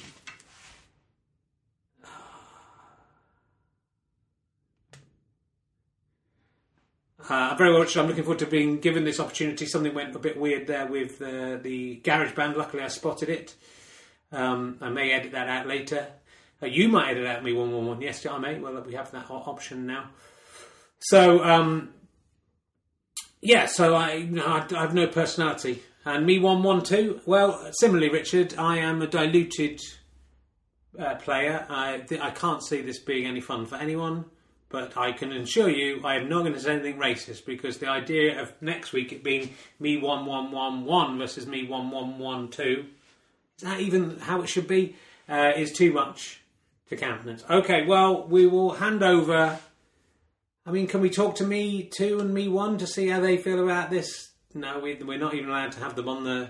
Uh, 7.29 7.53
very 7.55 7.71
much. 7.71 7.95
I'm 7.95 8.07
looking 8.07 8.23
forward 8.23 8.39
to 8.39 8.47
being 8.47 8.79
given 8.79 9.03
this 9.03 9.19
opportunity. 9.19 9.67
Something 9.67 9.93
went 9.93 10.15
a 10.15 10.19
bit 10.19 10.39
weird 10.39 10.65
there 10.65 10.87
with 10.87 11.21
uh, 11.21 11.57
the 11.57 12.01
GarageBand. 12.03 12.55
Luckily, 12.55 12.81
I 12.81 12.87
spotted 12.87 13.29
it. 13.29 13.53
Um, 14.31 14.77
I 14.81 14.89
may 14.89 15.11
edit 15.11 15.33
that 15.33 15.47
out 15.47 15.67
later. 15.67 16.07
Uh, 16.61 16.65
you 16.65 16.89
might 16.89 17.11
edit 17.11 17.27
out 17.27 17.43
me 17.43 17.53
one 17.53 17.71
one 17.71 17.85
one. 17.85 18.01
Yes, 18.01 18.25
I 18.25 18.37
may. 18.39 18.59
Well, 18.59 18.81
we 18.81 18.95
have 18.95 19.11
that 19.11 19.29
option 19.29 19.85
now. 19.85 20.09
So 20.97 21.43
um, 21.43 21.93
yeah, 23.41 23.67
so 23.67 23.95
I, 23.95 24.27
I, 24.41 24.65
I 24.75 24.81
have 24.81 24.95
no 24.95 25.07
personality. 25.07 25.83
And 26.05 26.25
me 26.25 26.39
one 26.39 26.63
one 26.63 26.81
two. 26.81 27.21
Well, 27.27 27.69
similarly, 27.73 28.09
Richard, 28.09 28.55
I 28.57 28.77
am 28.79 29.01
a 29.03 29.07
diluted 29.07 29.79
uh, 30.97 31.15
player. 31.15 31.65
I 31.69 32.03
I 32.19 32.31
can't 32.31 32.63
see 32.63 32.81
this 32.81 32.99
being 32.99 33.27
any 33.27 33.41
fun 33.41 33.67
for 33.67 33.75
anyone. 33.75 34.25
But 34.69 34.95
I 34.95 35.11
can 35.13 35.31
assure 35.31 35.69
you, 35.69 36.01
I 36.05 36.15
am 36.15 36.29
not 36.29 36.41
going 36.41 36.53
to 36.53 36.59
say 36.59 36.73
anything 36.73 36.97
racist 36.97 37.45
because 37.45 37.79
the 37.79 37.89
idea 37.89 38.39
of 38.39 38.53
next 38.61 38.93
week 38.93 39.11
it 39.11 39.23
being 39.23 39.55
me 39.79 39.97
one 39.97 40.27
one 40.27 40.51
one 40.51 40.85
one 40.85 41.17
versus 41.17 41.47
me 41.47 41.67
one 41.67 41.89
one 41.89 42.19
one 42.19 42.49
two, 42.49 42.85
is 43.57 43.63
that 43.63 43.79
even 43.79 44.19
how 44.19 44.41
it 44.41 44.47
should 44.47 44.67
be? 44.67 44.95
Uh, 45.27 45.51
is 45.55 45.71
too 45.71 45.91
much 45.91 46.41
to 46.89 46.95
countenance. 46.95 47.43
Okay, 47.49 47.85
well 47.85 48.27
we 48.27 48.45
will 48.45 48.71
hand 48.71 49.03
over. 49.03 49.59
I 50.65 50.71
mean, 50.71 50.87
can 50.87 51.01
we 51.01 51.09
talk 51.09 51.35
to 51.35 51.43
me 51.43 51.83
two 51.83 52.19
and 52.19 52.31
me 52.33 52.47
one 52.47 52.77
to 52.77 52.85
see 52.85 53.07
how 53.07 53.19
they 53.19 53.37
feel 53.37 53.63
about 53.63 53.89
this? 53.89 54.29
No, 54.53 54.79
we, 54.79 54.99
are 54.99 55.17
not 55.17 55.33
even 55.33 55.49
allowed 55.49 55.71
to 55.73 55.79
have 55.79 55.95
them 55.95 56.09
on 56.09 56.23
the, 56.23 56.49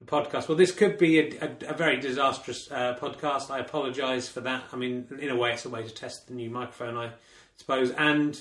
the 0.00 0.06
podcast. 0.06 0.48
Well, 0.48 0.58
this 0.58 0.72
could 0.72 0.98
be 0.98 1.18
a, 1.18 1.44
a, 1.44 1.70
a 1.70 1.74
very 1.74 2.00
disastrous 2.00 2.70
uh, 2.70 2.96
podcast. 3.00 3.50
I 3.50 3.58
apologise 3.58 4.28
for 4.28 4.40
that. 4.40 4.64
I 4.72 4.76
mean, 4.76 5.06
in 5.20 5.28
a 5.28 5.36
way, 5.36 5.52
it's 5.52 5.64
a 5.64 5.70
way 5.70 5.82
to 5.82 5.94
test 5.94 6.28
the 6.28 6.34
new 6.34 6.50
microphone 6.50 6.96
I 6.96 7.10
suppose, 7.56 7.90
and 7.92 8.40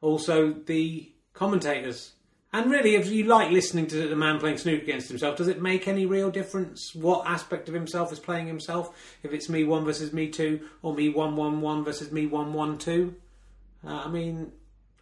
also 0.00 0.52
the 0.52 1.12
commentators. 1.32 2.12
And 2.52 2.70
really, 2.70 2.94
if 2.94 3.08
you 3.08 3.24
like 3.24 3.50
listening 3.50 3.86
to 3.88 4.08
the 4.08 4.16
man 4.16 4.38
playing 4.38 4.58
snooker 4.58 4.82
against 4.82 5.08
himself, 5.08 5.36
does 5.36 5.48
it 5.48 5.60
make 5.60 5.86
any 5.86 6.06
real 6.06 6.30
difference 6.30 6.94
what 6.94 7.26
aspect 7.26 7.68
of 7.68 7.74
himself 7.74 8.12
is 8.12 8.18
playing 8.18 8.46
himself? 8.46 8.96
If 9.22 9.32
it's 9.32 9.48
me 9.48 9.64
one 9.64 9.84
versus 9.84 10.12
me 10.12 10.28
two, 10.28 10.60
or 10.80 10.94
me 10.94 11.08
one 11.08 11.36
one 11.36 11.60
one 11.60 11.84
versus 11.84 12.10
me 12.10 12.26
one 12.26 12.52
one 12.52 12.78
two? 12.78 13.14
Uh, 13.86 14.02
I 14.06 14.08
mean, 14.08 14.52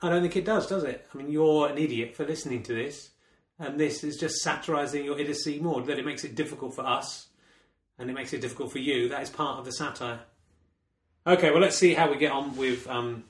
I 0.03 0.11
don't 0.11 0.21
think 0.21 0.37
it 0.37 0.45
does, 0.45 0.67
does 0.67 0.85
it? 0.85 1.07
I 1.13 1.17
mean, 1.17 1.31
you're 1.31 1.69
an 1.69 1.79
idiot 1.79 2.17
for 2.17 2.27
listening 2.27 2.63
to 2.65 2.75
this, 2.75 3.11
and 3.59 3.79
this 3.79 4.05
is 4.05 4.17
just 4.17 4.37
satirising 4.43 5.05
your 5.05 5.19
idiocy 5.19 5.59
more. 5.59 5.83
That 5.83 5.99
it 5.99 6.05
makes 6.05 6.25
it 6.25 6.35
difficult 6.35 6.75
for 6.75 6.87
us, 6.87 7.29
and 7.99 8.11
it 8.11 8.13
makes 8.13 8.33
it 8.33 8.41
difficult 8.41 8.73
for 8.73 8.79
you. 8.79 9.09
That 9.09 9.23
is 9.23 9.31
part 9.31 9.59
of 9.59 9.65
the 9.65 9.73
satire. 9.73 10.21
Okay, 11.27 11.51
well, 11.51 11.61
let's 11.61 11.77
see 11.77 11.95
how 11.95 12.11
we 12.11 12.19
get 12.19 12.33
on 12.33 12.57
with 12.57 12.89
um, 12.89 13.25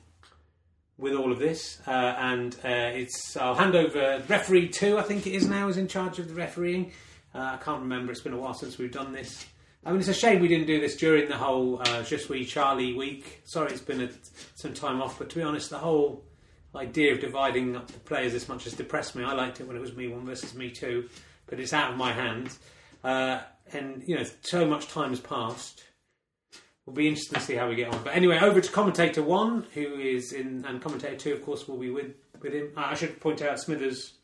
with 0.99 1.14
all 1.14 1.33
of 1.33 1.38
this, 1.38 1.81
uh, 1.87 1.90
and 2.19 2.54
uh, 2.64 2.69
it's 2.69 3.37
I'll 3.37 3.54
hand 3.54 3.75
over 3.75 4.23
referee 4.28 4.69
two. 4.69 4.99
I 4.99 5.02
think 5.02 5.26
it 5.26 5.35
is 5.35 5.47
now 5.47 5.69
is 5.69 5.76
in 5.76 5.88
charge 5.88 6.19
of 6.19 6.28
the 6.28 6.35
refereeing. 6.35 6.93
Uh, 7.35 7.38
I 7.54 7.57
can't 7.57 7.83
remember. 7.83 8.12
It's 8.12 8.21
been 8.21 8.33
a 8.33 8.38
while 8.38 8.54
since 8.54 8.78
we've 8.78 8.93
done 8.93 9.12
this. 9.12 9.47
I 9.87 9.90
mean, 9.90 10.00
it's 10.00 10.09
a 10.09 10.14
shame 10.14 10.40
we 10.40 10.49
didn't 10.49 10.66
do 10.66 10.81
this 10.81 10.97
during 10.97 11.28
the 11.28 11.37
whole 11.37 11.81
uh, 11.83 12.02
Je 12.02 12.16
suis 12.16 12.49
Charlie 12.49 12.95
week. 12.95 13.43
Sorry, 13.45 13.71
it's 13.71 13.83
been 13.83 14.00
a, 14.00 14.09
some 14.54 14.73
time 14.73 15.02
off, 15.02 15.19
but 15.19 15.28
to 15.31 15.37
be 15.37 15.43
honest, 15.43 15.69
the 15.69 15.78
whole 15.78 16.25
idea 16.76 17.12
of 17.12 17.21
dividing 17.21 17.76
up 17.76 17.87
the 17.88 17.99
players 18.00 18.35
as 18.35 18.49
much 18.49 18.64
has 18.64 18.75
depressed 18.75 19.14
me. 19.14 19.25
I 19.25 19.33
liked 19.33 19.61
it 19.61 19.66
when 19.66 19.76
it 19.76 19.81
was 19.81 19.95
me 19.95 20.09
one 20.09 20.26
versus 20.26 20.54
me 20.54 20.71
two, 20.71 21.09
but 21.47 21.61
it's 21.61 21.73
out 21.73 21.93
of 21.93 21.97
my 21.97 22.12
hands. 22.12 22.59
Uh, 23.02 23.40
and 23.73 24.02
you 24.07 24.16
know, 24.16 24.25
so 24.43 24.66
much 24.66 24.88
time 24.88 25.11
has 25.11 25.21
passed. 25.21 25.85
We'll 26.87 26.97
be 26.97 27.09
interested 27.09 27.37
to 27.37 27.40
see 27.40 27.54
how 27.54 27.69
we 27.69 27.76
get 27.76 27.93
on. 27.93 28.02
But 28.04 28.14
anyway, 28.14 28.38
over 28.40 28.61
to 28.61 28.71
commentator 28.71 29.23
one, 29.23 29.64
who 29.73 29.95
is 29.95 30.33
in, 30.33 30.64
and 30.66 30.83
commentator 30.83 31.16
two, 31.16 31.33
of 31.33 31.43
course, 31.45 31.66
will 31.66 31.78
be 31.78 31.90
with 31.90 32.12
with 32.43 32.52
him. 32.52 32.73
I 32.76 32.95
should 32.95 33.21
point 33.21 33.40
out 33.40 33.59
Smithers, 33.59 34.14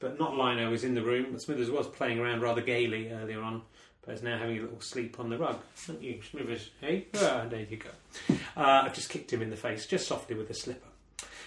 but 0.00 0.18
not 0.18 0.36
Lino, 0.36 0.72
is 0.72 0.82
in 0.82 0.94
the 0.94 1.02
room. 1.04 1.28
But 1.30 1.42
Smithers 1.42 1.70
was 1.70 1.86
playing 1.86 2.18
around 2.18 2.42
rather 2.42 2.60
gaily 2.60 3.10
earlier 3.10 3.40
on, 3.40 3.62
but 4.04 4.14
is 4.14 4.22
now 4.22 4.38
having 4.38 4.58
a 4.58 4.62
little 4.62 4.80
sleep 4.80 5.20
on 5.20 5.30
the 5.30 5.38
rug. 5.38 5.60
Aren't 5.88 6.02
you, 6.02 6.20
Smithers? 6.28 6.70
Hey, 6.80 7.06
ah, 7.14 7.46
there 7.48 7.60
you 7.60 7.76
go. 7.76 7.90
Uh, 8.56 8.82
I've 8.84 8.94
just 8.94 9.08
kicked 9.08 9.32
him 9.32 9.42
in 9.42 9.50
the 9.50 9.56
face, 9.56 9.86
just 9.86 10.08
softly 10.08 10.34
with 10.34 10.50
a 10.50 10.54
slipper. 10.54 10.88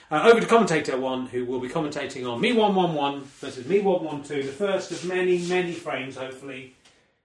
Uh, 0.10 0.30
over 0.32 0.40
to 0.40 0.46
commentator 0.46 0.98
one, 0.98 1.26
who 1.26 1.44
will 1.44 1.60
be 1.60 1.68
commentating 1.68 2.32
on 2.32 2.40
Me 2.40 2.54
One 2.54 2.74
One 2.74 2.94
One 2.94 3.24
versus 3.42 3.66
Me 3.68 3.82
One 3.82 4.06
One 4.06 4.24
Two, 4.24 4.42
the 4.42 4.54
first 4.54 4.90
of 4.92 5.04
many, 5.04 5.40
many 5.48 5.74
frames, 5.74 6.16
hopefully. 6.16 6.74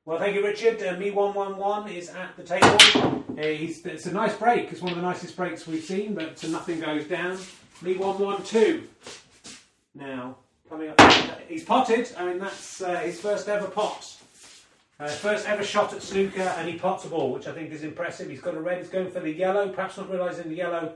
Well, 0.04 0.18
thank 0.18 0.34
you, 0.34 0.44
Richard. 0.44 0.82
Uh, 0.82 0.96
Me 0.98 1.12
One 1.12 1.32
One 1.32 1.56
One 1.56 1.88
is 1.88 2.08
at 2.08 2.36
the 2.36 2.42
table. 2.42 2.66
Uh, 2.68 3.34
it's 3.38 4.06
a 4.06 4.12
nice 4.12 4.36
break. 4.36 4.72
It's 4.72 4.82
one 4.82 4.90
of 4.90 4.96
the 4.96 5.02
nicest 5.02 5.36
breaks 5.36 5.64
we've 5.64 5.84
seen, 5.84 6.14
but 6.14 6.42
nothing 6.48 6.80
goes 6.80 7.06
down. 7.06 7.38
Me 7.82 7.96
One 7.96 8.18
One 8.18 8.42
Two. 8.42 8.82
Now 9.94 10.38
coming 10.68 10.90
up, 10.90 11.00
he's 11.48 11.62
potted. 11.62 12.10
I 12.18 12.26
mean, 12.26 12.40
that's 12.40 12.82
uh, 12.82 12.96
his 12.96 13.20
first 13.20 13.48
ever 13.48 13.68
pot. 13.68 14.12
Uh, 14.98 15.06
first 15.06 15.48
ever 15.48 15.62
shot 15.62 15.92
at 15.92 16.02
snooker, 16.02 16.40
and 16.40 16.68
he 16.68 16.78
pots 16.78 17.04
a 17.04 17.08
ball, 17.08 17.32
which 17.32 17.46
I 17.46 17.52
think 17.52 17.70
is 17.70 17.84
impressive. 17.84 18.28
He's 18.28 18.40
got 18.40 18.56
a 18.56 18.60
red. 18.60 18.78
He's 18.78 18.88
going 18.88 19.10
for 19.12 19.20
the 19.20 19.30
yellow, 19.30 19.68
perhaps 19.68 19.98
not 19.98 20.10
realising 20.10 20.48
the 20.48 20.56
yellow 20.56 20.94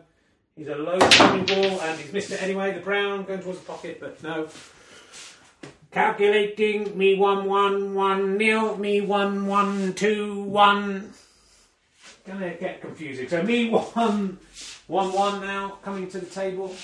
He's 0.56 0.68
a 0.68 0.74
low 0.74 0.98
ball 0.98 1.80
and 1.82 2.00
he's 2.00 2.12
missed 2.14 2.30
it 2.30 2.42
anyway. 2.42 2.72
The 2.72 2.80
brown 2.80 3.24
going 3.24 3.42
towards 3.42 3.60
the 3.60 3.66
pocket, 3.66 3.98
but 4.00 4.22
no. 4.22 4.48
Calculating 5.90 6.96
me 6.96 7.14
one 7.18 7.44
one 7.44 7.94
one 7.94 8.38
nil, 8.38 8.76
me 8.76 9.02
one 9.02 9.46
one 9.46 9.92
two 9.92 10.42
one. 10.44 11.12
Gonna 12.26 12.54
get 12.54 12.80
confusing. 12.80 13.28
So 13.28 13.42
me 13.42 13.68
one 13.70 14.38
one 14.86 15.12
one 15.12 15.40
now 15.42 15.78
coming 15.82 16.08
to 16.08 16.20
the 16.20 16.26
table. 16.26 16.74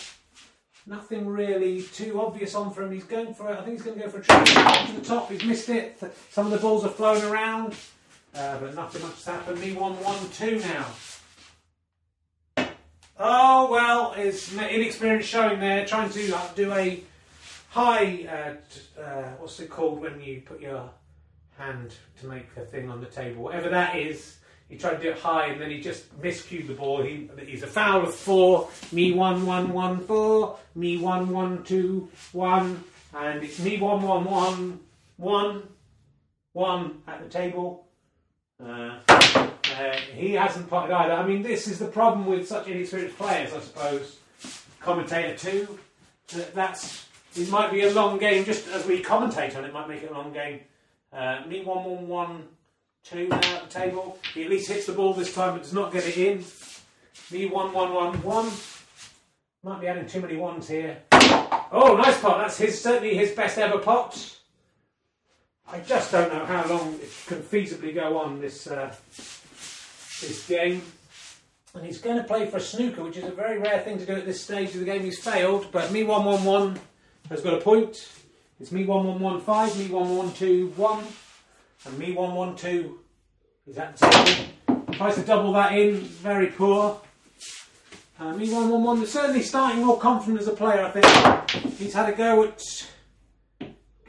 Nothing 0.86 1.26
really 1.26 1.82
too 1.82 2.20
obvious 2.20 2.54
on 2.54 2.74
for 2.74 2.82
him. 2.82 2.92
He's 2.92 3.04
going 3.04 3.32
for 3.32 3.50
it. 3.50 3.58
I 3.58 3.62
think 3.62 3.76
he's 3.76 3.82
going 3.82 3.98
to 3.98 4.04
go 4.04 4.10
for 4.10 4.18
a 4.18 4.22
trick 4.22 4.44
to 4.86 5.00
the 5.00 5.06
top. 5.06 5.30
He's 5.30 5.44
missed 5.44 5.68
it. 5.68 6.02
Some 6.30 6.46
of 6.46 6.52
the 6.52 6.58
balls 6.58 6.84
are 6.84 6.90
flown 6.90 7.22
around, 7.22 7.76
uh, 8.34 8.58
but 8.58 8.74
nothing 8.74 9.00
much 9.02 9.14
has 9.14 9.24
happened. 9.26 9.60
Me 9.60 9.74
one 9.74 9.92
one 10.02 10.28
two 10.30 10.58
now. 10.58 10.86
Oh, 13.24 13.70
well, 13.70 14.14
it's 14.16 14.52
inexperience 14.52 15.26
showing 15.26 15.60
there, 15.60 15.86
trying 15.86 16.10
to 16.10 16.36
uh, 16.36 16.40
do 16.56 16.72
a 16.72 17.00
high, 17.70 18.26
uh, 18.98 19.00
uh, 19.00 19.22
what's 19.38 19.60
it 19.60 19.70
called 19.70 20.00
when 20.00 20.20
you 20.20 20.42
put 20.44 20.60
your 20.60 20.90
hand 21.56 21.94
to 22.18 22.26
make 22.26 22.48
a 22.56 22.62
thing 22.62 22.90
on 22.90 23.00
the 23.00 23.06
table, 23.06 23.44
whatever 23.44 23.68
that 23.68 23.94
is. 23.94 24.38
He 24.68 24.76
tried 24.76 24.94
to 24.94 25.02
do 25.04 25.10
it 25.10 25.18
high 25.18 25.46
and 25.52 25.60
then 25.60 25.70
he 25.70 25.80
just 25.80 26.20
miscued 26.20 26.66
the 26.66 26.74
ball. 26.74 27.00
He, 27.02 27.30
he's 27.46 27.62
a 27.62 27.68
foul 27.68 28.02
of 28.02 28.12
four. 28.12 28.68
Me 28.90 29.12
one, 29.12 29.46
one, 29.46 29.72
one, 29.72 30.00
four. 30.00 30.58
Me 30.74 30.96
one, 30.96 31.30
one, 31.30 31.62
two, 31.62 32.08
one. 32.32 32.82
And 33.14 33.44
it's 33.44 33.60
me 33.60 33.78
one, 33.78 34.02
one, 34.02 34.24
one, 34.24 34.80
one, 35.16 35.62
one 36.54 37.02
at 37.06 37.22
the 37.22 37.28
table. 37.28 37.86
Uh, 38.60 38.98
uh, 39.72 39.96
he 40.14 40.32
hasn't 40.32 40.68
potted 40.68 40.92
either. 40.92 41.12
I 41.12 41.26
mean, 41.26 41.42
this 41.42 41.66
is 41.66 41.78
the 41.78 41.88
problem 41.88 42.26
with 42.26 42.46
such 42.46 42.68
inexperienced 42.68 43.18
players, 43.18 43.52
I 43.52 43.60
suppose. 43.60 44.18
Commentator 44.80 45.36
two, 45.36 45.78
that 46.34 46.54
that's 46.54 47.06
it 47.36 47.48
might 47.50 47.70
be 47.70 47.82
a 47.82 47.90
long 47.92 48.18
game. 48.18 48.44
Just 48.44 48.68
as 48.68 48.84
we 48.86 49.02
commentate 49.02 49.56
on 49.56 49.64
it, 49.64 49.72
might 49.72 49.88
make 49.88 50.02
it 50.02 50.10
a 50.10 50.14
long 50.14 50.32
game. 50.32 50.60
Uh, 51.12 51.42
me 51.46 51.62
one 51.62 51.84
one 51.84 52.08
one 52.08 52.48
two 53.04 53.28
now 53.28 53.36
at 53.36 53.70
the 53.70 53.80
table. 53.80 54.18
He 54.34 54.44
at 54.44 54.50
least 54.50 54.68
hits 54.68 54.86
the 54.86 54.92
ball 54.92 55.14
this 55.14 55.34
time, 55.34 55.54
but 55.54 55.62
does 55.62 55.72
not 55.72 55.92
get 55.92 56.06
it 56.06 56.16
in. 56.16 56.44
Me 57.30 57.46
one 57.46 57.72
one 57.72 57.92
one 57.92 58.22
one. 58.22 58.50
Might 59.62 59.80
be 59.80 59.86
adding 59.86 60.08
too 60.08 60.20
many 60.20 60.36
ones 60.36 60.68
here. 60.68 60.98
Oh, 61.12 61.96
nice 61.96 62.20
pot. 62.20 62.38
That's 62.38 62.58
his 62.58 62.80
certainly 62.80 63.16
his 63.16 63.30
best 63.30 63.56
ever 63.58 63.78
pot. 63.78 64.38
I 65.70 65.78
just 65.80 66.10
don't 66.10 66.32
know 66.32 66.44
how 66.44 66.66
long 66.66 66.94
it 66.94 67.10
can 67.26 67.40
feasibly 67.40 67.94
go 67.94 68.18
on 68.18 68.40
this 68.40 68.66
uh, 68.66 68.94
this 70.22 70.46
game. 70.46 70.82
And 71.74 71.84
he's 71.84 71.98
going 71.98 72.16
to 72.16 72.24
play 72.24 72.46
for 72.46 72.58
a 72.58 72.60
snooker, 72.60 73.02
which 73.02 73.16
is 73.16 73.24
a 73.24 73.30
very 73.30 73.58
rare 73.58 73.80
thing 73.80 73.98
to 73.98 74.06
do 74.06 74.12
at 74.12 74.26
this 74.26 74.40
stage 74.40 74.74
of 74.74 74.80
the 74.80 74.84
game. 74.84 75.02
He's 75.02 75.18
failed, 75.18 75.68
but 75.72 75.90
me 75.90 76.02
111 76.02 76.78
has 77.30 77.40
got 77.40 77.54
a 77.54 77.60
point. 77.60 78.08
It's 78.60 78.72
me 78.72 78.84
1115, 78.84 79.88
me 79.88 79.92
1121, 79.92 81.04
and 81.86 81.98
me 81.98 82.12
112 82.12 82.92
is 83.66 83.78
at 83.78 83.96
table. 83.96 84.92
Tries 84.92 85.14
to 85.14 85.22
double 85.22 85.52
that 85.54 85.72
in, 85.72 85.96
very 85.96 86.48
poor. 86.48 87.00
Uh, 88.20 88.34
me 88.34 88.52
111 88.52 89.06
certainly 89.06 89.42
starting 89.42 89.84
more 89.84 89.98
confident 89.98 90.40
as 90.40 90.46
a 90.46 90.52
player, 90.52 90.84
I 90.84 90.90
think. 90.90 91.74
He's 91.78 91.94
had 91.94 92.08
a 92.08 92.16
go 92.16 92.44
at 92.44 92.62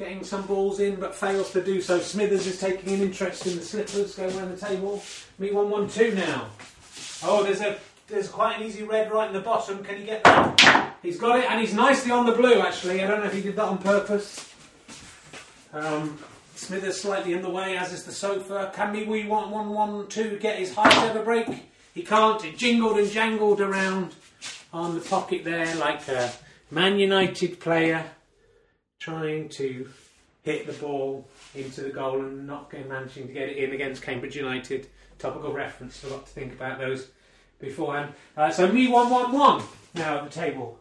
getting 0.04 0.24
some 0.24 0.46
balls 0.46 0.82
in 0.82 0.96
but 0.96 1.16
fails 1.16 1.52
to 1.52 1.64
do 1.64 1.82
so. 1.82 1.98
Smithers 1.98 2.46
is 2.46 2.60
taking 2.60 2.94
an 2.94 3.02
interest 3.02 3.48
in 3.48 3.56
the 3.56 3.62
slippers 3.62 4.16
going 4.16 4.38
around 4.38 4.52
the 4.52 4.66
table. 4.66 5.02
Me 5.40 5.50
one 5.52 5.70
one 5.70 5.88
two 5.88 6.14
now. 6.14 6.48
Oh, 7.24 7.42
there's 7.42 7.62
a 7.62 7.78
there's 8.08 8.28
quite 8.28 8.60
an 8.60 8.68
easy 8.68 8.84
red 8.84 9.12
right 9.12 9.28
in 9.28 9.34
the 9.34 9.40
bottom. 9.40 9.82
Can 9.82 9.98
he 9.98 10.04
get 10.04 10.22
that? 10.26 10.98
He's 11.02 11.18
got 11.18 11.40
it, 11.40 11.50
and 11.50 11.62
he's 11.62 11.74
nicely 11.74 12.12
on 12.12 12.26
the 12.26 12.34
blue. 12.34 12.60
Actually, 12.60 13.02
I 13.02 13.08
don't 13.08 13.22
know 13.22 13.28
if 13.28 13.34
he 13.34 13.42
did 13.42 13.56
that 13.56 13.64
on 13.64 13.78
purpose. 13.78 14.54
Um, 15.72 16.20
Smithers 16.56 17.00
slightly 17.00 17.34
in 17.34 17.42
the 17.42 17.50
way, 17.50 17.78
as 17.78 17.94
is 17.94 18.04
the 18.04 18.12
sofa. 18.12 18.72
Can 18.76 18.92
me 18.92 19.06
we 19.06 19.26
one 19.26 19.52
one 19.52 19.70
one 19.70 20.08
two 20.08 20.38
get 20.38 20.60
his 20.60 20.76
highest 20.76 20.98
ever 20.98 21.24
break? 21.24 21.48
He 21.94 22.04
can't. 22.04 22.44
It 22.44 22.58
jingled 22.58 22.98
and 22.98 23.10
jangled 23.10 23.62
around 23.62 24.16
on 24.74 24.96
the 24.96 25.02
pocket 25.02 25.46
there 25.46 25.74
like 25.76 26.10
a 26.10 26.34
Man 26.72 27.00
United 27.00 27.62
player 27.62 28.04
trying 29.04 29.50
to 29.50 29.90
hit 30.44 30.66
the 30.66 30.74
ball 30.74 31.28
into 31.56 31.82
the 31.82 31.90
goal 31.90 32.22
and 32.22 32.48
not 32.48 32.72
managing 32.88 33.28
to 33.28 33.34
get 33.34 33.50
it 33.50 33.58
in 33.58 33.74
against 33.74 34.02
Cambridge 34.02 34.36
United. 34.36 34.88
Topical 35.20 35.52
reference, 35.52 36.04
a 36.06 36.08
lot 36.08 36.26
to 36.26 36.32
think 36.32 36.54
about 36.54 36.80
those 36.80 37.10
beforehand. 37.60 38.14
Uh, 38.38 38.50
so 38.50 38.72
me 38.72 38.88
one 38.88 39.10
one 39.10 39.32
one 39.32 39.64
now 39.94 40.18
at 40.18 40.24
the 40.24 40.30
table. 40.30 40.80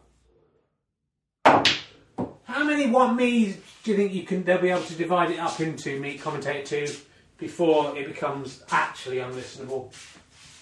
How 1.45 2.63
many 2.63 2.89
one 2.89 3.15
me's 3.15 3.57
do 3.83 3.91
you 3.91 3.97
think 3.97 4.13
you 4.13 4.23
can 4.23 4.43
they'll 4.43 4.61
be 4.61 4.69
able 4.69 4.83
to 4.83 4.95
divide 4.95 5.31
it 5.31 5.39
up 5.39 5.59
into 5.59 5.99
me 5.99 6.17
commentator 6.17 6.85
two 6.85 6.95
before 7.37 7.97
it 7.97 8.07
becomes 8.07 8.63
actually 8.71 9.17
unlistenable? 9.17 9.93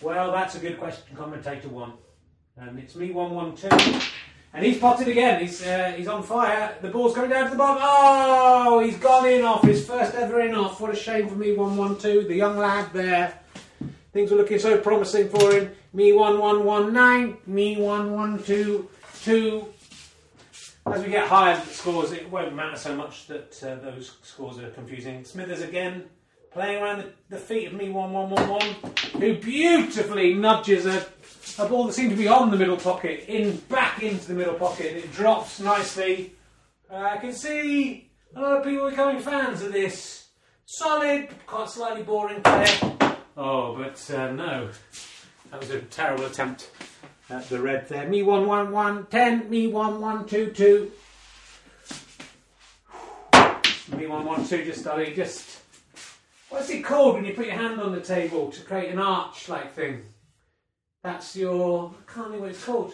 Well, 0.02 0.32
that's 0.32 0.56
a 0.56 0.60
good 0.60 0.80
question, 0.80 1.16
commentator 1.16 1.70
one. 1.70 1.94
And 2.58 2.80
it's 2.80 2.96
me 2.96 3.12
one 3.12 3.32
one 3.32 3.56
two. 3.56 3.70
And 4.54 4.66
he's 4.66 4.78
potted 4.78 5.08
again. 5.08 5.40
He's 5.40 5.66
uh, 5.66 5.94
he's 5.96 6.08
on 6.08 6.24
fire. 6.24 6.76
The 6.82 6.90
ball's 6.90 7.16
coming 7.16 7.30
down 7.30 7.46
to 7.46 7.52
the 7.52 7.58
bottom. 7.58 7.82
Oh, 7.86 8.82
he's 8.84 8.98
gone 8.98 9.26
in 9.28 9.46
off. 9.46 9.64
His 9.64 9.88
first 9.88 10.14
ever 10.16 10.42
in 10.42 10.54
off. 10.54 10.82
What 10.82 10.92
a 10.92 10.96
shame 10.96 11.30
for 11.30 11.36
me. 11.36 11.54
One 11.56 11.78
one 11.78 11.98
two. 11.98 12.24
The 12.24 12.36
young 12.36 12.58
lad 12.58 12.92
there. 12.92 13.40
Things 14.12 14.30
were 14.30 14.38
looking 14.38 14.60
so 14.60 14.78
promising 14.78 15.30
for 15.30 15.54
him. 15.54 15.72
Me 15.94 16.12
one 16.12 16.38
one 16.38 16.66
one 16.66 16.92
nine. 16.94 17.38
Me 17.48 17.78
one 17.78 18.12
one 18.12 18.44
two 18.44 18.90
two. 19.24 19.68
As 20.86 21.02
we 21.02 21.12
get 21.12 21.28
higher 21.28 21.62
scores, 21.62 22.12
it 22.12 22.30
won't 22.30 22.54
matter 22.54 22.76
so 22.76 22.96
much 22.96 23.28
that 23.28 23.64
uh, 23.64 23.76
those 23.76 24.18
scores 24.24 24.60
are 24.60 24.70
confusing. 24.72 25.24
Smithers 25.24 25.62
again 25.62 26.06
playing 26.52 26.84
around 26.84 26.98
the, 26.98 27.12
the 27.30 27.38
feet 27.38 27.68
of 27.68 27.74
me 27.74 27.90
one 27.90 28.12
one 28.12 28.30
one 28.30 28.50
one, 28.50 28.76
who 29.20 29.36
beautifully 29.36 30.34
nudges 30.34 30.86
a 30.86 31.00
a 31.60 31.66
ball 31.68 31.86
that 31.86 31.94
seemed 31.94 32.12
to 32.12 32.16
be 32.16 32.28
on 32.28 32.52
the 32.52 32.58
middle 32.58 32.78
pocket, 32.78 33.26
in 33.28 33.58
back 33.70 34.02
into 34.04 34.28
the 34.28 34.34
middle 34.34 34.56
pocket, 34.56 34.88
and 34.88 34.98
it 34.98 35.12
drops 35.14 35.60
nicely. 35.60 36.34
Uh, 36.90 36.98
I 36.98 37.18
can 37.18 37.34
see 37.34 38.12
a 38.36 38.42
lot 38.42 38.58
of 38.58 38.64
people 38.64 38.90
becoming 38.90 39.22
fans 39.22 39.62
of 39.62 39.72
this 39.72 40.28
solid, 40.66 41.30
quite 41.46 41.70
slightly 41.70 42.04
boring 42.04 42.42
player. 42.42 43.16
Oh, 43.38 43.76
but 43.76 44.12
uh, 44.14 44.32
no, 44.32 44.70
that 45.50 45.60
was 45.60 45.70
a 45.70 45.82
terrible 45.82 46.26
attempt 46.26 46.70
at 47.30 47.48
the 47.50 47.62
red 47.62 47.88
there. 47.88 48.08
Me 48.08 48.24
one 48.24 48.46
one 48.46 48.72
one 48.72 49.06
ten, 49.08 49.50
me 49.50 49.68
one 49.68 50.02
one 50.02 50.26
two 50.26 50.52
two. 50.52 50.92
Me 53.96 54.08
one 54.08 54.26
one 54.26 54.46
two. 54.46 54.64
Just 54.64 54.88
I 54.88 55.12
just 55.14 55.60
what's 56.50 56.70
it 56.70 56.84
called 56.84 57.16
when 57.16 57.26
you 57.26 57.34
put 57.34 57.46
your 57.46 57.56
hand 57.56 57.80
on 57.80 57.94
the 57.94 58.02
table 58.02 58.52
to 58.52 58.62
create 58.62 58.92
an 58.92 59.00
arch-like 59.00 59.74
thing? 59.74 60.04
That's 61.04 61.36
your. 61.36 61.94
I 62.08 62.12
can't 62.12 62.26
remember 62.28 62.46
what 62.46 62.56
it's 62.56 62.64
called. 62.64 62.94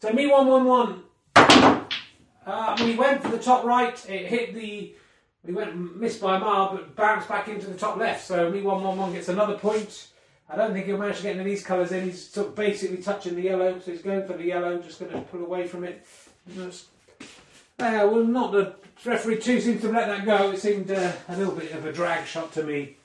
So 0.00 0.12
me 0.12 0.26
one 0.26 0.46
one 0.46 0.64
one. 0.64 1.02
Uh, 1.34 2.76
when 2.78 2.88
he 2.88 2.96
went 2.96 3.22
for 3.22 3.28
the 3.28 3.38
top 3.38 3.64
right, 3.64 3.94
it 4.08 4.26
hit 4.26 4.54
the 4.54 4.94
he 5.44 5.52
went 5.52 5.96
missed 5.96 6.20
by 6.20 6.36
a 6.36 6.40
mile, 6.40 6.72
but 6.72 6.96
bounced 6.96 7.28
back 7.28 7.48
into 7.48 7.66
the 7.66 7.78
top 7.78 7.96
left. 7.96 8.26
So 8.26 8.50
me 8.50 8.62
one 8.62 8.82
one 8.82 8.98
one 8.98 9.12
gets 9.12 9.28
another 9.28 9.56
point. 9.56 10.08
I 10.48 10.56
don't 10.56 10.72
think 10.72 10.86
he'll 10.86 10.98
manage 10.98 11.16
to 11.18 11.22
get 11.24 11.30
any 11.30 11.40
of 11.40 11.46
these 11.46 11.64
colours 11.64 11.92
in. 11.92 12.04
He's 12.04 12.28
sort 12.28 12.48
of 12.48 12.54
basically 12.54 12.98
touching 12.98 13.34
the 13.34 13.42
yellow, 13.42 13.80
so 13.80 13.90
he's 13.90 14.02
going 14.02 14.26
for 14.26 14.34
the 14.34 14.44
yellow. 14.44 14.78
Just 14.78 15.00
going 15.00 15.12
to 15.12 15.20
pull 15.22 15.44
away 15.44 15.66
from 15.66 15.84
it. 15.84 16.06
Uh, 16.58 16.70
well, 17.78 18.24
not 18.24 18.52
the 18.52 18.74
referee 19.04 19.40
two 19.40 19.60
seems 19.60 19.80
to 19.80 19.92
have 19.92 19.96
let 19.96 20.06
that 20.06 20.24
go. 20.24 20.52
It 20.52 20.58
seemed 20.58 20.90
uh, 20.90 21.12
a 21.28 21.36
little 21.36 21.54
bit 21.54 21.72
of 21.72 21.84
a 21.84 21.92
drag 21.92 22.26
shot 22.26 22.52
to 22.52 22.62
me. 22.62 22.96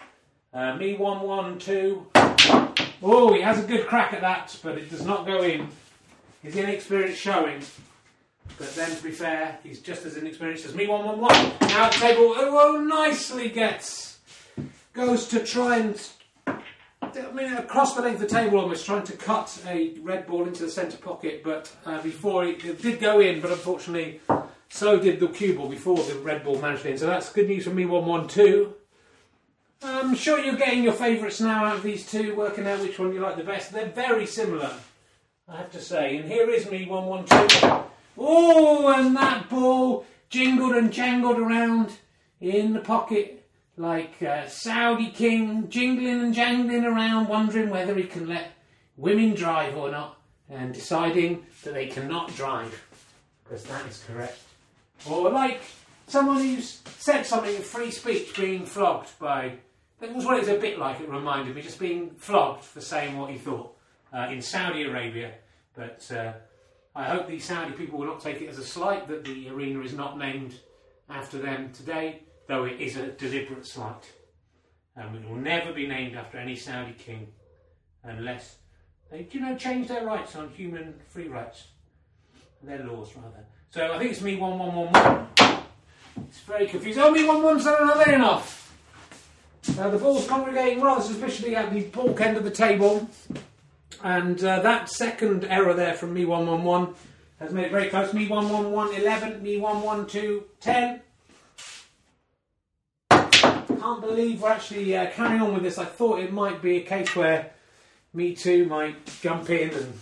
Uh, 0.53 0.75
me 0.75 0.95
one 0.95 1.21
one 1.21 1.57
two. 1.57 2.07
Oh, 3.03 3.33
he 3.33 3.41
has 3.41 3.63
a 3.63 3.67
good 3.67 3.87
crack 3.87 4.13
at 4.13 4.21
that, 4.21 4.57
but 4.61 4.77
it 4.77 4.89
does 4.89 5.05
not 5.05 5.25
go 5.25 5.41
in. 5.41 5.67
His 6.43 6.55
inexperience 6.55 7.17
showing. 7.17 7.61
But 8.57 8.75
then, 8.75 8.95
to 8.95 9.03
be 9.03 9.11
fair, 9.11 9.57
he's 9.63 9.79
just 9.79 10.05
as 10.05 10.17
inexperienced 10.17 10.65
as 10.65 10.75
me. 10.75 10.87
One, 10.87 11.05
one, 11.05 11.19
one. 11.19 11.53
Now 11.61 11.89
the 11.89 11.95
table, 11.95 12.33
oh, 12.35 12.75
oh, 12.75 12.81
nicely 12.81 13.49
gets 13.49 14.19
goes 14.93 15.27
to 15.29 15.43
try 15.43 15.77
and. 15.77 16.09
I 16.47 17.31
mean, 17.33 17.53
across 17.53 17.95
the 17.95 18.01
length 18.01 18.21
of 18.21 18.29
the 18.29 18.35
table, 18.35 18.59
almost 18.59 18.85
trying 18.85 19.03
to 19.03 19.13
cut 19.13 19.61
a 19.67 19.97
red 20.01 20.27
ball 20.27 20.47
into 20.47 20.63
the 20.63 20.69
centre 20.69 20.97
pocket, 20.97 21.43
but 21.43 21.69
uh, 21.85 22.01
before 22.01 22.45
it, 22.45 22.63
it, 22.63 22.81
did 22.81 23.01
go 23.01 23.19
in, 23.19 23.41
but 23.41 23.51
unfortunately, 23.51 24.21
so 24.69 24.97
did 24.97 25.19
the 25.19 25.27
cue 25.27 25.55
ball 25.55 25.67
before 25.67 25.97
the 25.97 26.15
red 26.19 26.43
ball 26.43 26.61
managed 26.61 26.85
in. 26.85 26.97
So 26.97 27.07
that's 27.07 27.31
good 27.33 27.49
news 27.49 27.65
for 27.65 27.71
me. 27.71 27.85
One, 27.85 28.05
one, 28.05 28.27
two. 28.27 28.75
I'm 29.83 30.15
sure 30.15 30.39
you're 30.39 30.55
getting 30.55 30.83
your 30.83 30.93
favourites 30.93 31.41
now 31.41 31.65
out 31.65 31.77
of 31.77 31.83
these 31.83 32.09
two, 32.09 32.35
working 32.35 32.67
out 32.67 32.81
which 32.81 32.99
one 32.99 33.13
you 33.13 33.19
like 33.19 33.37
the 33.37 33.43
best. 33.43 33.71
They're 33.71 33.87
very 33.87 34.27
similar, 34.27 34.71
I 35.47 35.57
have 35.57 35.71
to 35.71 35.81
say. 35.81 36.17
And 36.17 36.31
here 36.31 36.49
is 36.49 36.69
me, 36.69 36.85
one, 36.85 37.05
one, 37.05 37.25
two. 37.25 37.47
Oh, 38.17 38.93
and 38.95 39.15
that 39.15 39.49
ball 39.49 40.05
jingled 40.29 40.75
and 40.75 40.93
jangled 40.93 41.39
around 41.39 41.93
in 42.39 42.73
the 42.73 42.79
pocket 42.79 43.47
like 43.75 44.21
a 44.21 44.47
Saudi 44.49 45.09
king, 45.09 45.67
jingling 45.69 46.21
and 46.21 46.33
jangling 46.33 46.85
around, 46.85 47.27
wondering 47.27 47.69
whether 47.69 47.95
he 47.95 48.03
can 48.03 48.27
let 48.27 48.51
women 48.97 49.33
drive 49.33 49.75
or 49.75 49.89
not, 49.89 50.19
and 50.49 50.73
deciding 50.73 51.43
that 51.63 51.73
they 51.73 51.87
cannot 51.87 52.35
drive, 52.35 52.83
because 53.43 53.63
that 53.63 53.85
is 53.87 54.03
correct. 54.07 54.39
Or 55.09 55.31
like 55.31 55.61
someone 56.07 56.37
who's 56.37 56.81
said 56.99 57.23
something 57.25 57.55
in 57.55 57.61
free 57.61 57.89
speech 57.89 58.35
being 58.35 58.65
flogged 58.65 59.17
by. 59.17 59.53
That 60.01 60.15
was 60.15 60.25
what 60.25 60.37
it 60.37 60.39
was 60.39 60.49
a 60.49 60.57
bit 60.57 60.79
like, 60.79 60.99
it 60.99 61.07
reminded 61.07 61.55
me, 61.55 61.61
just 61.61 61.79
being 61.79 62.09
flogged 62.17 62.63
for 62.63 62.81
saying 62.81 63.15
what 63.17 63.29
he 63.29 63.37
thought 63.37 63.77
uh, 64.11 64.29
in 64.31 64.41
Saudi 64.41 64.81
Arabia. 64.81 65.31
But 65.75 66.11
uh, 66.11 66.33
I 66.95 67.03
hope 67.03 67.27
the 67.27 67.37
Saudi 67.37 67.73
people 67.73 67.99
will 67.99 68.07
not 68.07 68.19
take 68.19 68.41
it 68.41 68.49
as 68.49 68.57
a 68.57 68.65
slight 68.65 69.07
that 69.09 69.23
the 69.23 69.49
arena 69.49 69.81
is 69.81 69.93
not 69.93 70.17
named 70.17 70.55
after 71.07 71.37
them 71.37 71.71
today, 71.71 72.23
though 72.47 72.65
it 72.65 72.81
is 72.81 72.97
a 72.97 73.11
deliberate 73.11 73.65
slight. 73.65 74.11
And 74.95 75.15
it 75.15 75.29
will 75.29 75.37
never 75.37 75.71
be 75.71 75.87
named 75.87 76.15
after 76.15 76.39
any 76.39 76.55
Saudi 76.55 76.93
king 76.93 77.27
unless 78.03 78.57
they, 79.11 79.27
you 79.31 79.39
know, 79.39 79.55
change 79.55 79.87
their 79.87 80.03
rights 80.03 80.35
on 80.35 80.49
human 80.49 80.95
free 81.09 81.27
rights. 81.27 81.67
Their 82.63 82.83
laws, 82.83 83.15
rather. 83.15 83.45
So 83.69 83.91
I 83.91 83.99
think 83.99 84.11
it's 84.11 84.21
me 84.21 84.37
one 84.37 84.57
one 84.57 84.75
one 84.75 84.91
one. 84.91 85.27
It's 86.27 86.39
very 86.41 86.67
confusing. 86.67 87.01
Oh, 87.03 87.11
me 87.11 87.23
one 87.23 87.41
one 87.43 87.59
seven. 87.59 87.87
Not 87.87 88.03
there 88.03 88.15
enough. 88.15 88.70
Uh, 89.77 89.89
the 89.89 89.97
ball's 89.97 90.27
congregating 90.27 90.81
rather 90.81 91.01
suspiciously 91.01 91.55
at 91.55 91.71
the 91.71 91.83
balk 91.83 92.19
end 92.19 92.35
of 92.35 92.43
the 92.43 92.51
table. 92.51 93.09
And 94.03 94.43
uh, 94.43 94.61
that 94.61 94.89
second 94.89 95.45
error 95.45 95.73
there 95.73 95.93
from 95.93 96.13
me 96.13 96.25
111 96.25 96.95
has 97.39 97.53
made 97.53 97.65
it 97.65 97.71
very 97.71 97.89
close. 97.89 98.13
Me 98.13 98.27
111 98.27 99.01
11, 99.01 99.43
me 99.43 99.57
112 99.57 100.43
10. 100.59 101.01
Can't 103.09 104.01
believe 104.01 104.41
we're 104.41 104.49
actually 104.49 104.95
uh, 104.95 105.09
carrying 105.11 105.41
on 105.41 105.53
with 105.53 105.63
this. 105.63 105.77
I 105.77 105.85
thought 105.85 106.19
it 106.19 106.31
might 106.31 106.61
be 106.61 106.77
a 106.77 106.81
case 106.81 107.15
where 107.15 107.51
me 108.13 108.35
too 108.35 108.65
might 108.65 109.05
jump 109.21 109.49
in 109.49 109.69
and 109.71 109.99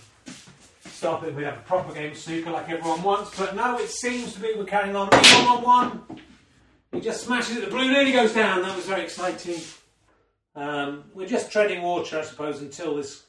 stop 0.85 1.23
it. 1.23 1.33
We'd 1.35 1.45
have 1.45 1.57
a 1.57 1.61
proper 1.61 1.93
game 1.93 2.11
of 2.11 2.17
snooker 2.17 2.51
like 2.51 2.69
everyone 2.69 3.03
wants. 3.03 3.37
But 3.37 3.55
no, 3.55 3.77
it 3.77 3.89
seems 3.89 4.33
to 4.33 4.39
be 4.39 4.53
we're 4.55 4.65
carrying 4.65 4.95
on. 4.95 5.09
Me 5.09 5.17
111. 5.17 6.21
He 6.91 7.01
just 7.01 7.23
smashes 7.25 7.57
it. 7.57 7.65
The 7.65 7.71
blue 7.71 7.91
nearly 7.91 8.11
goes 8.11 8.33
down. 8.33 8.61
That 8.63 8.75
was 8.75 8.85
very 8.85 9.03
exciting. 9.03 9.61
Um, 10.55 11.05
we're 11.13 11.27
just 11.27 11.51
treading 11.51 11.81
water, 11.81 12.19
I 12.19 12.23
suppose, 12.23 12.61
until 12.61 12.95
this 12.95 13.23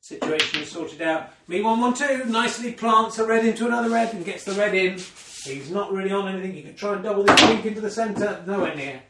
situation 0.00 0.62
is 0.62 0.70
sorted 0.70 1.02
out. 1.02 1.30
Me 1.48 1.60
112 1.60 2.30
nicely 2.30 2.72
plants 2.72 3.18
a 3.18 3.26
red 3.26 3.44
into 3.44 3.66
another 3.66 3.90
red 3.90 4.14
and 4.14 4.24
gets 4.24 4.44
the 4.44 4.52
red 4.52 4.74
in. 4.74 4.98
He's 5.44 5.70
not 5.70 5.92
really 5.92 6.12
on 6.12 6.28
anything. 6.28 6.54
You 6.54 6.62
could 6.62 6.76
try 6.76 6.94
and 6.94 7.02
double 7.02 7.24
this 7.24 7.40
pink 7.40 7.66
into 7.66 7.80
the 7.80 7.90
centre. 7.90 8.42
Nowhere 8.46 8.74
near. 8.74 9.02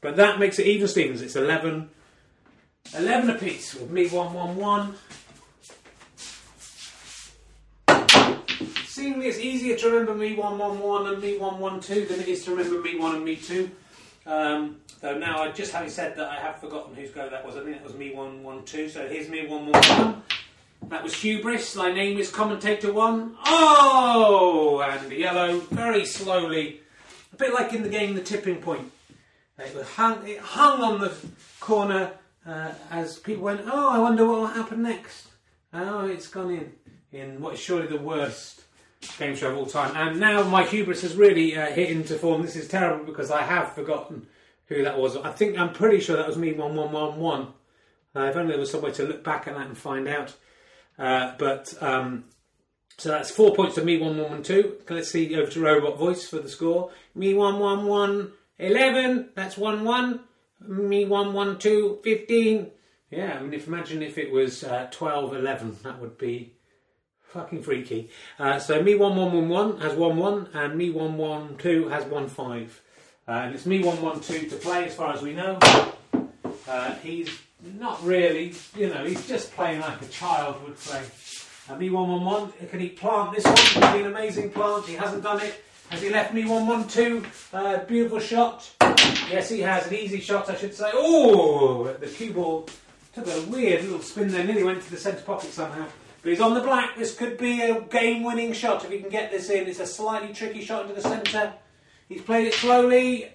But 0.00 0.16
that 0.16 0.38
makes 0.38 0.58
it 0.58 0.66
even 0.66 0.88
Stevens. 0.88 1.22
It's 1.22 1.36
11. 1.36 1.90
11 2.96 3.30
apiece 3.30 3.74
with 3.74 3.90
me 3.90 4.08
111. 4.08 4.94
Seemingly 9.02 9.26
it's 9.26 9.38
easier 9.40 9.76
to 9.78 9.90
remember 9.90 10.14
me 10.14 10.34
111 10.34 11.14
and 11.14 11.20
me 11.20 11.36
112 11.36 12.08
than 12.08 12.20
it 12.20 12.28
is 12.28 12.44
to 12.44 12.52
remember 12.52 12.80
me 12.80 12.96
1 12.96 13.16
and 13.16 13.24
me 13.24 13.34
2. 13.34 13.68
Um, 14.26 14.76
though 15.00 15.18
now, 15.18 15.42
I 15.42 15.50
just 15.50 15.72
having 15.72 15.90
said 15.90 16.14
that, 16.14 16.28
I 16.30 16.36
have 16.36 16.60
forgotten 16.60 16.94
whose 16.94 17.10
go 17.10 17.28
that 17.28 17.44
was. 17.44 17.56
I 17.56 17.64
think 17.64 17.78
that 17.78 17.84
was 17.84 17.94
me 17.94 18.14
112. 18.14 18.92
So 18.92 19.08
here's 19.08 19.28
me 19.28 19.44
111. 19.44 20.22
That 20.88 21.02
was 21.02 21.14
Hubris. 21.14 21.74
My 21.74 21.92
name 21.92 22.16
is 22.16 22.30
Commentator 22.30 22.92
1. 22.92 23.38
Oh! 23.44 24.88
And 24.88 25.10
the 25.10 25.16
yellow, 25.16 25.58
very 25.58 26.04
slowly. 26.04 26.82
A 27.32 27.36
bit 27.36 27.52
like 27.52 27.72
in 27.72 27.82
the 27.82 27.88
game 27.88 28.14
The 28.14 28.22
Tipping 28.22 28.62
Point. 28.62 28.92
It 29.58 29.84
hung, 29.96 30.24
it 30.28 30.38
hung 30.38 30.80
on 30.80 31.00
the 31.00 31.12
corner 31.58 32.12
uh, 32.46 32.70
as 32.88 33.18
people 33.18 33.42
went, 33.42 33.62
oh, 33.66 33.90
I 33.90 33.98
wonder 33.98 34.24
what 34.24 34.38
will 34.38 34.46
happen 34.46 34.80
next. 34.80 35.26
Oh, 35.74 36.06
it's 36.06 36.28
gone 36.28 36.52
in. 36.52 36.72
In 37.10 37.40
what 37.40 37.54
is 37.54 37.60
surely 37.60 37.88
the 37.88 37.98
worst 37.98 38.62
game 39.18 39.36
show 39.36 39.50
of 39.50 39.58
all 39.58 39.66
time. 39.66 39.96
And 39.96 40.20
now 40.20 40.42
my 40.42 40.64
hubris 40.64 41.02
has 41.02 41.14
really 41.14 41.56
uh, 41.56 41.72
hit 41.72 41.90
into 41.90 42.14
form. 42.14 42.42
This 42.42 42.56
is 42.56 42.68
terrible 42.68 43.04
because 43.04 43.30
I 43.30 43.42
have 43.42 43.74
forgotten 43.74 44.26
who 44.66 44.82
that 44.84 44.98
was. 44.98 45.16
I 45.16 45.32
think 45.32 45.58
I'm 45.58 45.72
pretty 45.72 46.00
sure 46.00 46.16
that 46.16 46.26
was 46.26 46.36
me 46.36 46.52
one 46.52 46.74
one 46.74 46.92
one 46.92 47.18
one. 47.18 47.48
Uh, 48.14 48.24
if 48.24 48.36
only 48.36 48.52
there 48.52 48.60
was 48.60 48.70
some 48.70 48.82
way 48.82 48.92
to 48.92 49.04
look 49.04 49.24
back 49.24 49.46
at 49.46 49.54
that 49.54 49.66
and 49.66 49.76
find 49.76 50.06
out. 50.08 50.34
Uh, 50.98 51.34
but 51.38 51.74
um, 51.82 52.24
so 52.98 53.08
that's 53.08 53.30
four 53.30 53.54
points 53.54 53.74
to 53.76 53.84
me 53.84 53.98
one 53.98 54.18
one 54.18 54.30
one 54.30 54.42
two. 54.42 54.76
Let's 54.88 55.10
see 55.10 55.34
over 55.36 55.50
to 55.50 55.60
Robot 55.60 55.98
Voice 55.98 56.28
for 56.28 56.38
the 56.38 56.48
score. 56.48 56.90
Me 57.14 57.34
one 57.34 57.58
one 57.58 57.86
one 57.86 58.32
eleven. 58.58 59.30
That's 59.34 59.56
one 59.56 59.84
one. 59.84 60.20
Me 60.60 61.04
one 61.04 61.32
one 61.32 61.58
two 61.58 61.98
fifteen. 62.04 62.70
Yeah, 63.10 63.36
I 63.38 63.42
mean, 63.42 63.52
if 63.52 63.66
imagine 63.66 64.02
if 64.02 64.16
it 64.16 64.32
was 64.32 64.64
uh, 64.64 64.88
12 64.90 65.36
11, 65.36 65.76
that 65.82 66.00
would 66.00 66.16
be 66.16 66.54
Fucking 67.32 67.62
freaky. 67.62 68.10
Uh, 68.38 68.58
so 68.58 68.82
me 68.82 68.94
one 68.94 69.16
one 69.16 69.32
one 69.32 69.48
one 69.48 69.80
has 69.80 69.94
one 69.94 70.18
one, 70.18 70.48
and 70.52 70.76
me 70.76 70.90
one 70.90 71.16
one 71.16 71.56
two 71.56 71.88
has 71.88 72.04
one 72.04 72.28
five, 72.28 72.82
uh, 73.26 73.32
and 73.32 73.54
it's 73.54 73.64
me 73.64 73.82
one 73.82 74.02
one 74.02 74.20
two 74.20 74.46
to 74.48 74.56
play 74.56 74.84
as 74.84 74.94
far 74.94 75.14
as 75.14 75.22
we 75.22 75.32
know. 75.32 75.58
Uh, 76.68 76.94
he's 76.96 77.30
not 77.78 78.04
really, 78.04 78.52
you 78.76 78.90
know, 78.90 79.04
he's 79.06 79.26
just 79.26 79.50
playing 79.54 79.80
like 79.80 80.02
a 80.02 80.06
child 80.06 80.62
would 80.62 80.76
play. 80.76 81.02
And 81.70 81.78
me 81.78 81.88
one 81.88 82.10
one 82.10 82.22
one. 82.22 82.52
Can 82.68 82.80
he 82.80 82.90
plant 82.90 83.34
this 83.34 83.46
one? 83.46 83.56
Can 83.56 83.96
be 83.96 84.00
an 84.04 84.08
amazing 84.08 84.50
plant. 84.50 84.84
He 84.84 84.94
hasn't 84.94 85.22
done 85.22 85.40
it. 85.40 85.64
Has 85.88 86.02
he 86.02 86.10
left 86.10 86.34
me 86.34 86.44
one 86.44 86.66
one 86.66 86.86
two? 86.86 87.24
Uh, 87.54 87.78
beautiful 87.84 88.20
shot. 88.20 88.70
Yes, 89.30 89.48
he 89.48 89.60
has 89.60 89.86
an 89.86 89.94
easy 89.94 90.20
shot, 90.20 90.50
I 90.50 90.56
should 90.56 90.74
say. 90.74 90.90
Oh, 90.92 91.84
the 91.98 92.08
cue 92.08 92.34
ball 92.34 92.68
took 93.14 93.26
a 93.26 93.40
weird 93.42 93.84
little 93.84 94.00
spin 94.00 94.28
there, 94.28 94.44
nearly 94.44 94.64
went 94.64 94.82
to 94.82 94.90
the 94.90 94.98
centre 94.98 95.22
pocket 95.22 95.50
somehow. 95.50 95.86
But 96.22 96.30
he's 96.30 96.40
on 96.40 96.54
the 96.54 96.60
black. 96.60 96.96
This 96.96 97.14
could 97.14 97.36
be 97.36 97.60
a 97.62 97.80
game 97.80 98.22
winning 98.22 98.52
shot 98.52 98.84
if 98.84 98.90
he 98.90 99.00
can 99.00 99.10
get 99.10 99.30
this 99.30 99.50
in. 99.50 99.66
It's 99.66 99.80
a 99.80 99.86
slightly 99.86 100.32
tricky 100.32 100.64
shot 100.64 100.82
into 100.82 100.94
the 100.94 101.02
centre. 101.02 101.52
He's 102.08 102.22
played 102.22 102.46
it 102.46 102.54
slowly. 102.54 103.32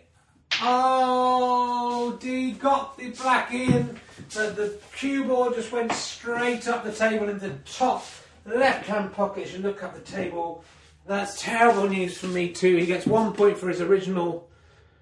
Oh, 0.61 2.17
he 2.21 2.53
got 2.53 2.97
the 2.97 3.09
black 3.09 3.53
in. 3.53 3.99
But 4.33 4.55
the 4.55 4.79
cue 4.95 5.25
ball 5.25 5.51
just 5.51 5.71
went 5.71 5.91
straight 5.91 6.67
up 6.67 6.83
the 6.83 6.91
table 6.91 7.29
into 7.29 7.49
the 7.49 7.55
top 7.65 8.05
left 8.45 8.87
hand 8.87 9.13
pocket. 9.13 9.51
You 9.53 9.59
look 9.59 9.83
up 9.83 9.93
the 9.93 10.11
table, 10.11 10.63
that's 11.05 11.41
terrible 11.41 11.87
news 11.87 12.17
for 12.17 12.27
me 12.27 12.51
too. 12.51 12.77
He 12.77 12.85
gets 12.85 13.05
one 13.05 13.33
point 13.33 13.57
for 13.57 13.67
his 13.67 13.81
original 13.81 14.47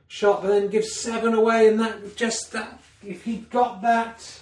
shot, 0.08 0.42
but 0.42 0.50
then 0.50 0.70
gives 0.70 0.92
seven 0.92 1.34
away. 1.34 1.68
And 1.68 1.80
that 1.80 2.16
just 2.16 2.52
that 2.52 2.82
if 3.04 3.24
he 3.24 3.38
got 3.38 3.82
that 3.84 4.42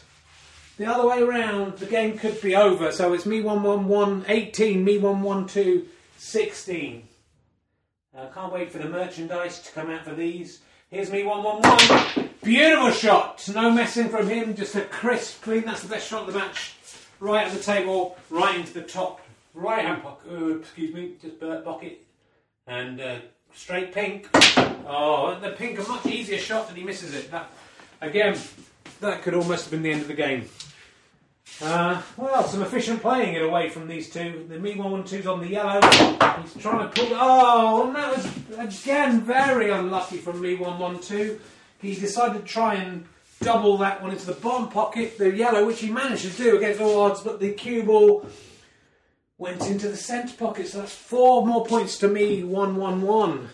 the 0.78 0.86
other 0.86 1.08
way 1.08 1.22
around, 1.22 1.78
the 1.78 1.86
game 1.86 2.18
could 2.18 2.42
be 2.42 2.56
over. 2.56 2.92
So 2.92 3.14
it's 3.14 3.26
me 3.26 3.42
111 3.42 4.26
18, 4.28 4.84
me 4.84 4.98
112 4.98 5.84
16. 6.18 7.08
Uh, 8.16 8.28
can't 8.28 8.54
wait 8.54 8.72
for 8.72 8.78
the 8.78 8.90
merchandise 8.90 9.60
to 9.62 9.72
come 9.72 9.90
out 9.90 10.06
for 10.06 10.14
these. 10.14 10.60
Here's 10.90 11.12
me 11.12 11.24
111. 11.24 12.30
Beautiful 12.44 12.92
shot. 12.92 13.48
No 13.54 13.72
messing 13.72 14.10
from 14.10 14.28
him. 14.28 14.56
Just 14.56 14.76
a 14.76 14.82
crisp, 14.82 15.42
clean. 15.42 15.64
That's 15.66 15.82
the 15.82 15.90
best 15.90 16.08
shot 16.08 16.28
of 16.28 16.34
the 16.34 16.40
match. 16.40 16.76
Right 17.20 17.48
at 17.48 17.54
the 17.54 17.64
table, 17.64 18.18
right 18.30 18.56
into 18.56 18.74
the 18.74 18.82
top 18.82 19.22
right 19.54 19.86
hand 19.86 20.04
pocket. 20.04 20.32
Uh, 20.32 20.58
excuse 20.58 20.94
me, 20.94 21.14
just 21.22 21.40
burnt 21.40 21.66
pocket. 21.66 22.06
And 22.68 23.00
uh, 23.00 23.18
straight 23.54 23.94
pink. 23.94 24.30
Oh, 24.88 25.38
the 25.42 25.52
pink 25.52 25.80
a 25.80 25.88
much 25.88 26.06
easier 26.06 26.38
shot 26.38 26.68
than 26.68 26.76
he 26.76 26.84
misses 26.84 27.14
it. 27.14 27.32
That 27.32 27.50
again, 28.02 28.38
that 29.00 29.22
could 29.22 29.34
almost 29.34 29.66
have 29.66 29.72
been 29.72 29.84
the 29.84 29.92
end 29.92 30.02
of 30.02 30.08
the 30.08 30.14
game. 30.14 30.50
Uh, 31.62 32.02
well, 32.18 32.44
some 32.44 32.62
efficient 32.62 33.02
playing 33.02 33.36
it 33.36 33.42
away 33.42 33.70
from 33.70 33.88
these 33.88 34.10
two. 34.10 34.46
The 34.50 34.60
Me 34.60 34.76
112's 34.76 35.28
on 35.28 35.39
the 35.39 35.48
yellow. 35.48 35.80
He's 36.42 36.62
trying 36.62 36.89
to 36.89 36.94
pull. 36.94 37.10
Oh, 37.12 37.88
and 37.88 37.96
that 37.96 38.16
was 38.16 38.82
again 38.82 39.22
very 39.22 39.70
unlucky 39.70 40.18
from 40.18 40.42
Me 40.42 40.56
112. 40.56 41.39
He 41.80 41.96
decided 41.96 42.42
to 42.42 42.48
try 42.48 42.76
and 42.76 43.06
double 43.42 43.78
that 43.78 44.02
one 44.02 44.12
into 44.12 44.26
the 44.26 44.34
bottom 44.34 44.70
pocket, 44.70 45.18
the 45.18 45.36
yellow, 45.36 45.66
which 45.66 45.82
he 45.82 45.92
managed 45.92 46.24
to 46.24 46.30
do 46.32 46.58
against 46.58 46.82
all 46.82 47.02
odds, 47.02 47.22
but 47.22 47.39
the 47.39 47.52
cue 47.52 47.84
ball 47.84 48.26
went 49.38 49.68
into 49.68 49.89
the 49.89 49.98
centre 49.98 50.36
pocket. 50.36 50.68
So 50.68 50.80
that's 50.80 50.96
four 50.96 51.46
more 51.46 51.66
points 51.66 51.98
to 52.00 52.08
me, 52.08 52.44
1 52.44 52.76
1 52.76 53.02
1. 53.02 53.50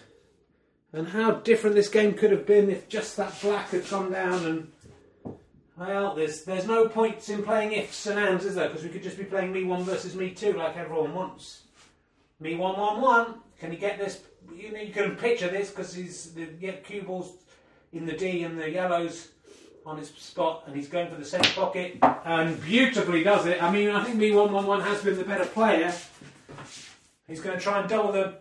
And 0.92 1.08
how 1.10 1.32
different 1.32 1.76
this 1.76 1.90
game 1.90 2.14
could 2.14 2.32
have 2.32 2.46
been 2.46 2.70
if 2.70 2.88
just 2.88 3.18
that 3.18 3.40
black 3.42 3.70
had 3.70 3.90
gone 3.90 4.12
down 4.12 4.46
and. 4.46 4.72
Well, 5.80 6.14
there's 6.14 6.44
there's 6.44 6.68
no 6.68 6.90
points 6.90 7.30
in 7.30 7.42
playing 7.42 7.72
ifs 7.72 8.06
and 8.06 8.20
ands, 8.20 8.44
is 8.44 8.56
there? 8.56 8.68
Because 8.68 8.84
we 8.84 8.90
could 8.90 9.02
just 9.02 9.18
be 9.18 9.24
playing 9.24 9.54
me 9.54 9.64
one 9.64 9.84
versus 9.84 10.14
me 10.14 10.32
two 10.32 10.52
like 10.54 10.76
everyone 10.76 11.14
wants. 11.14 11.62
Me 12.42 12.56
one 12.56 12.78
one 12.78 13.00
one. 13.00 13.36
Can 13.62 13.72
he 13.72 13.78
get 13.78 13.98
this? 13.98 14.22
You 14.54 14.74
know, 14.74 14.82
you 14.82 14.92
can 14.92 15.16
picture 15.16 15.48
this 15.48 15.70
because 15.70 15.94
he's 15.94 16.34
the 16.34 16.50
yeah, 16.60 16.74
cue 16.74 17.04
balls 17.04 17.32
in 17.94 18.06
the 18.06 18.12
D 18.12 18.44
and 18.44 18.60
the 18.60 18.70
yellows 18.70 19.30
on 19.86 19.98
his 19.98 20.10
spot, 20.10 20.64
and 20.68 20.76
he's 20.76 20.90
going 20.90 21.10
for 21.10 21.16
the 21.16 21.24
centre 21.24 21.50
pocket 21.54 21.98
and 22.26 22.62
beautifully 22.62 23.24
does 23.24 23.46
it. 23.46 23.64
I 23.64 23.72
mean, 23.72 23.90
I 23.90 24.04
think 24.04 24.18
me 24.18 24.32
one 24.32 24.52
one 24.52 24.66
one 24.66 24.82
has 24.82 25.02
been 25.02 25.18
the 25.18 25.24
better 25.24 25.46
player. 25.46 25.94
He's 27.26 27.40
going 27.40 27.58
to 27.58 27.64
try 27.64 27.80
and 27.80 27.88
double 27.88 28.12
the 28.12 28.36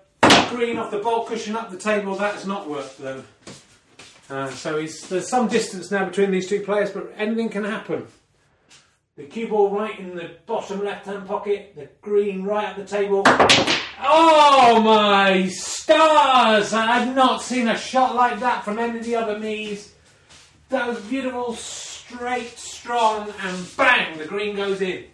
green 0.51 0.77
off 0.77 0.90
the 0.90 0.98
baulk 0.98 1.29
cushion 1.29 1.55
up 1.55 1.70
the 1.70 1.79
table. 1.79 2.16
That 2.16 2.35
has 2.35 2.46
not 2.46 2.68
worked 2.68 2.98
though. 2.98 3.22
Uh, 4.31 4.51
so 4.51 4.75
there's 4.75 5.29
some 5.29 5.49
distance 5.49 5.91
now 5.91 6.05
between 6.05 6.31
these 6.31 6.49
two 6.49 6.61
players, 6.61 6.91
but 6.91 7.12
anything 7.17 7.49
can 7.49 7.64
happen. 7.64 8.07
The 9.17 9.25
cue 9.25 9.49
ball 9.49 9.71
right 9.71 9.99
in 9.99 10.14
the 10.14 10.31
bottom 10.47 10.85
left 10.85 11.07
hand 11.07 11.27
pocket, 11.27 11.73
the 11.75 11.88
green 12.03 12.45
right 12.45 12.69
at 12.69 12.77
the 12.77 12.85
table. 12.85 13.23
Oh 14.01 14.81
my 14.85 15.49
stars! 15.49 16.73
I 16.73 16.99
have 16.99 17.17
not 17.17 17.43
seen 17.43 17.69
a 17.69 17.77
shot 17.77 18.14
like 18.14 18.38
that 18.41 18.64
from 18.64 18.79
any 18.79 18.99
of 18.99 19.05
the 19.05 19.17
other 19.17 19.38
me's. 19.38 19.93
That 20.69 20.87
was 20.87 21.01
beautiful, 21.01 21.55
straight, 21.55 22.57
strong, 22.59 23.33
and 23.41 23.77
bang, 23.77 24.19
the 24.19 24.27
green 24.27 24.55
goes 24.55 24.83
in. 24.83 25.07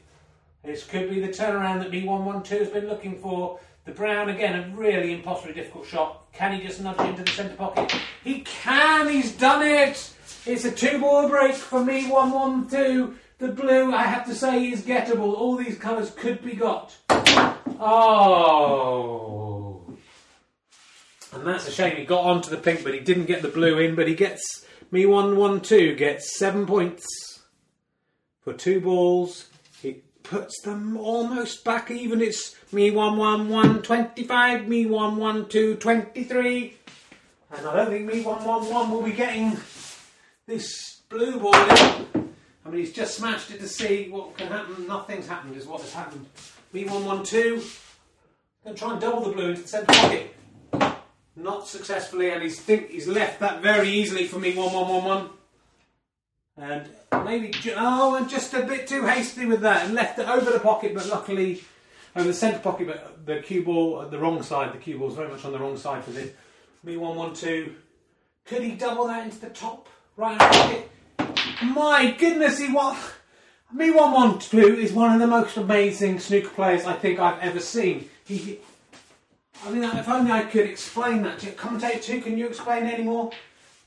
This 0.64 0.84
could 0.84 1.08
be 1.08 1.20
the 1.20 1.28
turnaround 1.28 1.78
that 1.80 1.90
B112 1.90 2.46
has 2.58 2.68
been 2.70 2.88
looking 2.88 3.18
for. 3.20 3.60
The 3.84 3.92
Brown, 3.92 4.30
again, 4.30 4.58
a 4.58 4.74
really 4.74 5.12
impossibly 5.12 5.52
difficult 5.52 5.86
shot. 5.86 6.32
Can 6.32 6.58
he 6.58 6.66
just 6.66 6.80
nudge 6.80 6.98
it 7.00 7.08
into 7.08 7.22
the 7.22 7.30
centre 7.30 7.54
pocket? 7.54 7.94
He 8.22 8.40
can! 8.40 9.08
He's 9.08 9.32
done 9.32 9.62
it! 9.62 10.10
It's 10.46 10.64
a 10.64 10.70
two 10.70 11.00
ball 11.00 11.28
break 11.28 11.54
for 11.54 11.84
me, 11.84 12.08
1 12.08 12.30
1 12.30 12.70
2. 12.70 13.14
The 13.38 13.48
blue, 13.48 13.92
I 13.92 14.04
have 14.04 14.24
to 14.26 14.34
say, 14.34 14.70
is 14.70 14.82
gettable. 14.82 15.34
All 15.34 15.56
these 15.56 15.76
colours 15.76 16.12
could 16.12 16.42
be 16.42 16.54
got. 16.54 16.96
Oh. 17.78 19.82
And 21.32 21.46
that's 21.46 21.68
a 21.68 21.72
shame. 21.72 21.96
He 21.96 22.06
got 22.06 22.24
onto 22.24 22.48
the 22.48 22.56
pink, 22.56 22.84
but 22.84 22.94
he 22.94 23.00
didn't 23.00 23.26
get 23.26 23.42
the 23.42 23.48
blue 23.48 23.78
in. 23.78 23.96
But 23.96 24.08
he 24.08 24.14
gets 24.14 24.64
me 24.90 25.04
1 25.04 25.36
1 25.36 25.60
2, 25.60 25.94
gets 25.94 26.38
seven 26.38 26.64
points 26.64 27.04
for 28.40 28.54
two 28.54 28.80
balls 28.80 29.50
puts 30.24 30.60
them 30.62 30.96
almost 30.96 31.64
back 31.64 31.90
even. 31.90 32.20
It's 32.20 32.56
me 32.72 32.90
1 32.90 33.16
1 33.16 33.48
1 33.48 33.82
25, 33.82 34.66
me 34.66 34.86
1 34.86 35.16
1 35.16 35.48
2 35.48 35.76
23. 35.76 36.76
And 37.56 37.66
I 37.66 37.76
don't 37.76 37.90
think 37.90 38.12
me 38.12 38.22
1 38.22 38.44
1 38.44 38.68
1 38.68 38.90
will 38.90 39.02
be 39.02 39.12
getting 39.12 39.56
this 40.46 41.02
blue 41.08 41.38
ball 41.38 41.54
in. 41.54 42.34
I 42.66 42.70
mean, 42.70 42.80
he's 42.80 42.92
just 42.92 43.16
smashed 43.16 43.50
it 43.50 43.60
to 43.60 43.68
see 43.68 44.08
what 44.08 44.36
can 44.36 44.48
happen. 44.48 44.88
Nothing's 44.88 45.28
happened, 45.28 45.56
is 45.56 45.66
what 45.66 45.82
has 45.82 45.92
happened. 45.92 46.26
Me 46.72 46.84
1 46.84 47.04
1 47.04 47.24
2. 47.24 47.62
Going 48.64 48.74
to 48.74 48.80
try 48.82 48.92
and 48.92 49.00
double 49.00 49.20
the 49.24 49.32
blue 49.32 49.50
into 49.50 49.62
the 49.62 49.68
centre 49.68 49.92
pocket. 49.92 50.34
Not 51.36 51.68
successfully, 51.68 52.30
and 52.30 52.42
he's 52.42 52.58
think 52.58 52.90
he's 52.90 53.06
left 53.06 53.40
that 53.40 53.60
very 53.60 53.90
easily 53.90 54.26
for 54.26 54.38
me 54.38 54.54
1 54.54 54.72
1 54.72 54.88
1 54.88 55.04
1. 55.04 55.30
And 56.56 56.88
maybe 57.24 57.52
oh, 57.76 58.14
and 58.14 58.28
just 58.28 58.54
a 58.54 58.62
bit 58.62 58.86
too 58.86 59.04
hasty 59.04 59.44
with 59.44 59.60
that, 59.62 59.86
and 59.86 59.94
left 59.94 60.18
it 60.18 60.28
over 60.28 60.50
the 60.52 60.60
pocket. 60.60 60.94
But 60.94 61.08
luckily, 61.08 61.64
over 62.14 62.28
the 62.28 62.34
centre 62.34 62.60
pocket, 62.60 62.86
but 62.86 63.26
the 63.26 63.40
cue 63.40 63.64
ball 63.64 64.02
at 64.02 64.10
the 64.10 64.18
wrong 64.18 64.42
side. 64.42 64.72
The 64.72 64.78
cue 64.78 64.98
ball 64.98 65.08
ball's 65.08 65.16
very 65.16 65.28
much 65.28 65.44
on 65.44 65.52
the 65.52 65.58
wrong 65.58 65.76
side 65.76 66.04
for 66.04 66.12
this. 66.12 66.32
Me 66.84 66.96
one 66.96 67.16
one 67.16 67.34
two. 67.34 67.74
Could 68.44 68.62
he 68.62 68.72
double 68.72 69.06
that 69.08 69.24
into 69.24 69.40
the 69.40 69.50
top 69.50 69.88
right 70.16 70.38
pocket? 70.38 70.90
My 71.62 72.14
goodness, 72.16 72.58
he 72.58 72.72
was. 72.72 72.96
Me 73.72 73.90
one 73.90 74.12
one 74.12 74.38
two 74.38 74.76
is 74.76 74.92
one 74.92 75.12
of 75.12 75.18
the 75.18 75.26
most 75.26 75.56
amazing 75.56 76.20
snooker 76.20 76.50
players 76.50 76.84
I 76.84 76.92
think 76.92 77.18
I've 77.18 77.40
ever 77.40 77.58
seen. 77.58 78.08
He, 78.24 78.60
I 79.64 79.70
mean, 79.70 79.82
if 79.82 80.08
only 80.08 80.30
I 80.30 80.44
could 80.44 80.66
explain 80.66 81.22
that 81.22 81.40
to 81.40 81.46
you. 81.46 81.52
Commentator 81.52 81.98
two, 81.98 82.20
can 82.20 82.38
you 82.38 82.46
explain 82.46 82.84
any 82.84 83.02
more? 83.02 83.32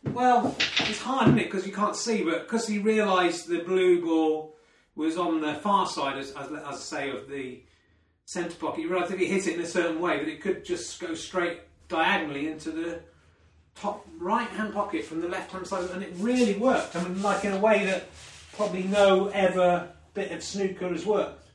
Well, 0.03 0.55
it's 0.79 1.01
hard, 1.01 1.27
isn't 1.27 1.39
it? 1.39 1.51
Because 1.51 1.65
you 1.65 1.73
can't 1.73 1.95
see, 1.95 2.23
but 2.23 2.43
because 2.43 2.67
he 2.67 2.79
realised 2.79 3.47
the 3.47 3.59
blue 3.59 4.01
ball 4.03 4.55
was 4.95 5.17
on 5.17 5.41
the 5.41 5.55
far 5.55 5.87
side, 5.87 6.17
as, 6.17 6.31
as, 6.31 6.51
as 6.51 6.63
I 6.63 6.75
say, 6.75 7.09
of 7.11 7.29
the 7.29 7.61
centre 8.25 8.55
pocket, 8.55 8.81
he 8.81 8.85
realised 8.87 9.13
if 9.13 9.19
he 9.19 9.27
hit 9.27 9.47
it 9.47 9.55
in 9.55 9.61
a 9.61 9.65
certain 9.65 9.99
way 9.99 10.19
that 10.19 10.27
it 10.27 10.41
could 10.41 10.65
just 10.65 10.99
go 10.99 11.13
straight 11.13 11.61
diagonally 11.87 12.47
into 12.47 12.71
the 12.71 12.99
top 13.75 14.05
right 14.17 14.49
hand 14.49 14.73
pocket 14.73 15.05
from 15.05 15.21
the 15.21 15.27
left 15.27 15.51
hand 15.51 15.67
side, 15.67 15.89
and 15.91 16.03
it 16.03 16.13
really 16.17 16.55
worked. 16.55 16.95
I 16.95 17.03
mean, 17.03 17.21
like 17.21 17.45
in 17.45 17.53
a 17.53 17.59
way 17.59 17.85
that 17.85 18.09
probably 18.53 18.83
no 18.83 19.27
ever 19.27 19.87
bit 20.13 20.31
of 20.31 20.43
snooker 20.43 20.89
has 20.89 21.05
worked. 21.05 21.45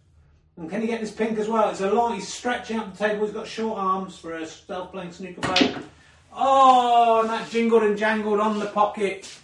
And 0.57 0.70
can 0.70 0.83
he 0.83 0.87
get 0.87 1.00
this 1.00 1.11
pink 1.11 1.38
as 1.38 1.48
well? 1.48 1.70
It's 1.70 1.81
a 1.81 1.90
long, 1.90 2.14
he's 2.14 2.28
stretching 2.28 2.78
up 2.78 2.96
the 2.96 3.09
table, 3.09 3.24
he's 3.24 3.35
got 3.35 3.46
short 3.46 3.78
arms 3.78 4.18
for 4.18 4.35
a 4.35 4.46
self 4.46 4.92
playing 4.92 5.12
snooker 5.12 5.40
player. 5.40 5.83
Oh, 6.35 7.21
and 7.21 7.31
that 7.31 7.51
jingled 7.51 7.83
and 7.83 7.99
jangled 7.99 8.40
on 8.40 8.59
the 8.59 8.66
pocket. 8.66 9.38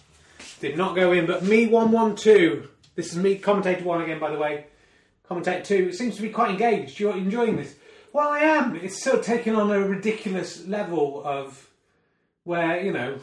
Did 0.59 0.77
not 0.77 0.95
go 0.95 1.11
in, 1.11 1.25
but 1.25 1.43
me 1.43 1.67
112. 1.67 2.67
This 2.95 3.13
is 3.13 3.17
me, 3.17 3.37
commentator 3.37 3.83
one 3.83 4.01
again, 4.01 4.19
by 4.19 4.31
the 4.31 4.37
way. 4.37 4.65
Commentator 5.27 5.63
two 5.63 5.93
seems 5.93 6.15
to 6.15 6.21
be 6.21 6.29
quite 6.29 6.51
engaged. 6.51 6.99
You're 6.99 7.15
enjoying 7.15 7.55
this. 7.55 7.75
Well, 8.11 8.29
I 8.29 8.39
am. 8.39 8.75
It's 8.75 8.99
still 8.99 9.21
taking 9.21 9.55
on 9.55 9.71
a 9.71 9.79
ridiculous 9.79 10.65
level 10.65 11.21
of 11.23 11.69
where, 12.43 12.83
you 12.83 12.91
know, 12.91 13.19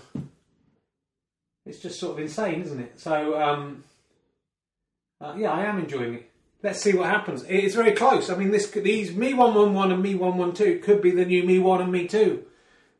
it's 1.66 1.80
just 1.80 1.98
sort 1.98 2.12
of 2.12 2.20
insane, 2.20 2.62
isn't 2.62 2.78
it? 2.80 3.00
So, 3.00 3.40
um, 3.40 3.82
uh, 5.20 5.34
yeah, 5.36 5.50
I 5.50 5.64
am 5.64 5.80
enjoying 5.80 6.14
it. 6.14 6.30
Let's 6.62 6.80
see 6.80 6.94
what 6.94 7.08
happens. 7.08 7.44
It's 7.48 7.74
very 7.74 7.92
close. 7.92 8.30
I 8.30 8.36
mean, 8.36 8.50
this 8.50 8.70
these 8.70 9.14
me 9.14 9.34
one 9.34 9.54
one 9.54 9.74
one 9.74 9.92
and 9.92 10.02
me 10.02 10.14
one 10.14 10.38
one 10.38 10.52
two 10.52 10.78
could 10.78 11.02
be 11.02 11.10
the 11.10 11.24
new 11.24 11.42
me 11.42 11.58
one 11.58 11.82
and 11.82 11.92
me 11.92 12.06
two. 12.08 12.44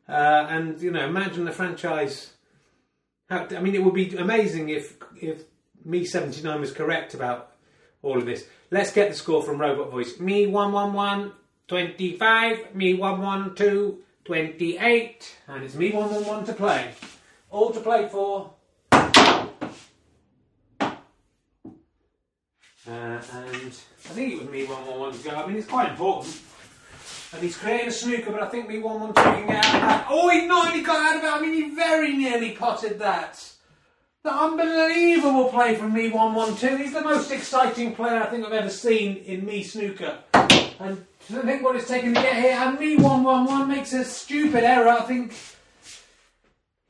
Uh, 0.07 0.47
and 0.49 0.81
you 0.81 0.91
know, 0.91 1.05
imagine 1.05 1.45
the 1.45 1.51
franchise. 1.51 2.33
How, 3.29 3.47
I 3.51 3.59
mean, 3.59 3.75
it 3.75 3.83
would 3.83 3.93
be 3.93 4.15
amazing 4.15 4.69
if 4.69 4.97
if 5.21 5.43
me 5.83 6.05
seventy 6.05 6.41
nine 6.41 6.61
was 6.61 6.71
correct 6.71 7.13
about 7.13 7.51
all 8.01 8.17
of 8.17 8.25
this. 8.25 8.47
Let's 8.71 8.91
get 8.91 9.09
the 9.09 9.15
score 9.15 9.43
from 9.43 9.59
Robot 9.59 9.91
Voice. 9.91 10.19
Me 10.19 10.47
one 10.47 10.71
one 10.71 10.93
one 10.93 11.33
25, 11.67 12.75
me 12.75 12.93
one 12.93 13.21
one 13.21 13.53
two 13.55 13.99
28, 14.23 15.37
and 15.47 15.63
it's 15.63 15.75
me 15.75 15.91
one 15.91 16.09
one 16.09 16.25
one 16.25 16.45
to 16.45 16.53
play. 16.53 16.91
All 17.49 17.71
to 17.71 17.79
play 17.79 18.07
for. 18.07 18.53
Uh, 22.89 22.89
and 22.89 23.21
I 23.29 24.13
think 24.13 24.33
it 24.33 24.39
was 24.39 24.49
me 24.49 24.65
one 24.65 24.85
one 24.85 24.99
one 24.99 25.13
to 25.13 25.23
go. 25.23 25.31
I 25.31 25.45
mean, 25.47 25.57
it's 25.57 25.67
quite 25.67 25.89
important. 25.89 26.41
And 27.37 27.45
he's 27.45 27.55
creating 27.55 27.89
a 27.89 27.91
snooker, 27.91 28.31
but 28.31 28.41
I 28.41 28.47
think 28.47 28.67
me 28.67 28.79
one 28.79 28.99
one 28.99 29.13
two 29.13 29.21
can 29.21 29.45
get 29.45 29.63
out 29.63 29.75
of 29.75 29.81
that. 29.81 30.07
Oh, 30.09 30.27
he 30.29 30.47
nearly 30.47 30.81
got 30.81 30.99
out 30.99 31.17
of 31.17 31.23
it. 31.23 31.31
I 31.31 31.39
mean, 31.39 31.53
he 31.53 31.75
very 31.75 32.17
nearly 32.17 32.53
potted 32.53 32.97
that. 32.97 33.47
The 34.23 34.33
unbelievable 34.33 35.49
play 35.49 35.75
from 35.75 35.93
me 35.93 36.09
one 36.09 36.33
one 36.33 36.57
two. 36.57 36.75
He's 36.77 36.93
the 36.93 37.01
most 37.01 37.29
exciting 37.31 37.93
player 37.93 38.23
I 38.23 38.25
think 38.25 38.43
I've 38.43 38.53
ever 38.53 38.71
seen 38.71 39.17
in 39.17 39.45
me 39.45 39.61
snooker. 39.61 40.17
And 40.33 41.05
to 41.27 41.43
think 41.43 41.61
what 41.61 41.75
it's 41.75 41.87
taken 41.87 42.15
to 42.15 42.21
get 42.21 42.37
here, 42.37 42.53
and 42.53 42.79
me 42.79 42.95
one 42.97 43.23
one 43.23 43.45
one 43.45 43.67
makes 43.67 43.93
a 43.93 44.03
stupid 44.03 44.63
error. 44.63 44.89
I 44.89 45.01
think 45.01 45.35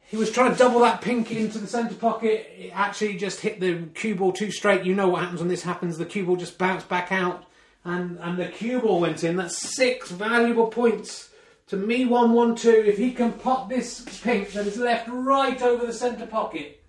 he 0.05 0.15
was 0.15 0.31
trying 0.31 0.53
to 0.53 0.57
double 0.57 0.79
that 0.79 1.01
pink 1.01 1.29
into 1.29 1.57
the 1.57 1.67
centre 1.67 1.95
pocket. 1.95 2.49
It 2.57 2.71
actually 2.73 3.17
just 3.17 3.41
hit 3.41 3.59
the 3.59 3.89
cue 3.95 4.15
ball 4.15 4.31
too 4.31 4.51
straight. 4.51 4.85
You 4.85 4.95
know 4.95 5.09
what 5.09 5.23
happens 5.23 5.41
when 5.41 5.49
this 5.49 5.63
happens. 5.63 5.97
The 5.97 6.05
cue 6.05 6.25
ball 6.25 6.37
just 6.37 6.57
bounced 6.57 6.87
back 6.87 7.11
out 7.11 7.43
and, 7.87 8.19
and 8.19 8.37
the 8.37 8.47
cue 8.47 8.81
ball 8.81 8.99
went 8.99 9.23
in. 9.23 9.37
That's 9.37 9.57
six 9.57 10.11
valuable 10.11 10.67
points 10.67 11.29
to 11.67 11.77
me 11.77 12.05
1 12.05 12.33
1 12.33 12.55
2. 12.55 12.69
If 12.69 12.97
he 12.97 13.11
can 13.11 13.31
pop 13.31 13.69
this 13.69 14.05
pink 14.21 14.51
that 14.51 14.67
is 14.67 14.77
left 14.77 15.07
right 15.07 15.61
over 15.61 15.85
the 15.85 15.93
centre 15.93 16.27
pocket, 16.27 16.83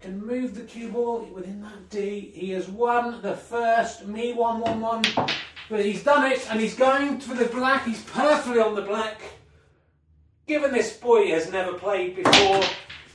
can 0.00 0.24
move 0.24 0.54
the 0.54 0.62
cue 0.62 0.88
ball 0.88 1.28
within 1.34 1.62
that 1.62 1.90
D, 1.90 2.32
he 2.34 2.50
has 2.50 2.68
won 2.68 3.20
the 3.22 3.34
first 3.34 4.06
me 4.06 4.32
1 4.32 4.60
1 4.60 4.80
1. 4.80 5.02
But 5.68 5.84
he's 5.84 6.04
done 6.04 6.30
it 6.30 6.48
and 6.50 6.60
he's 6.60 6.76
going 6.76 7.18
for 7.18 7.34
the 7.34 7.46
black. 7.46 7.84
He's 7.84 8.02
perfectly 8.02 8.60
on 8.60 8.76
the 8.76 8.82
black. 8.82 9.20
given 10.46 10.72
this 10.72 10.96
boy 10.96 11.30
has 11.30 11.50
never 11.50 11.72
played 11.74 12.14
before, 12.14 12.62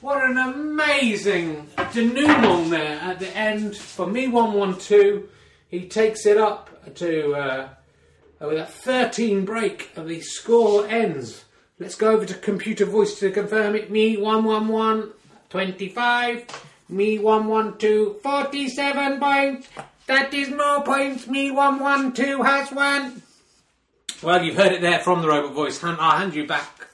what 0.01 0.23
an 0.23 0.37
amazing 0.37 1.67
denouement 1.93 2.69
there 2.69 2.99
at 2.99 3.19
the 3.19 3.29
end 3.37 3.77
for 3.77 4.07
me 4.07 4.27
112. 4.27 5.23
He 5.69 5.87
takes 5.87 6.25
it 6.25 6.37
up 6.37 6.95
to 6.95 7.33
uh, 7.33 7.69
with 8.39 8.57
a 8.57 8.65
13 8.65 9.45
break, 9.45 9.91
and 9.95 10.07
the 10.07 10.21
score 10.21 10.87
ends. 10.87 11.43
Let's 11.79 11.95
go 11.95 12.11
over 12.11 12.25
to 12.25 12.33
computer 12.33 12.85
voice 12.85 13.19
to 13.19 13.31
confirm 13.31 13.75
it. 13.75 13.91
Me 13.91 14.17
111, 14.17 15.11
25. 15.49 16.45
Me 16.89 17.19
112, 17.19 18.21
47 18.21 19.19
points. 19.19 19.67
That 20.07 20.33
is 20.33 20.49
more 20.49 20.83
points. 20.83 21.27
Me 21.27 21.51
112 21.51 22.45
has 22.45 22.71
won. 22.71 23.21
Well, 24.23 24.43
you've 24.43 24.55
heard 24.55 24.71
it 24.71 24.81
there 24.81 24.99
from 24.99 25.21
the 25.21 25.27
robot 25.27 25.53
voice. 25.53 25.83
I'll 25.83 26.17
hand 26.17 26.33
you 26.33 26.47
back 26.47 26.87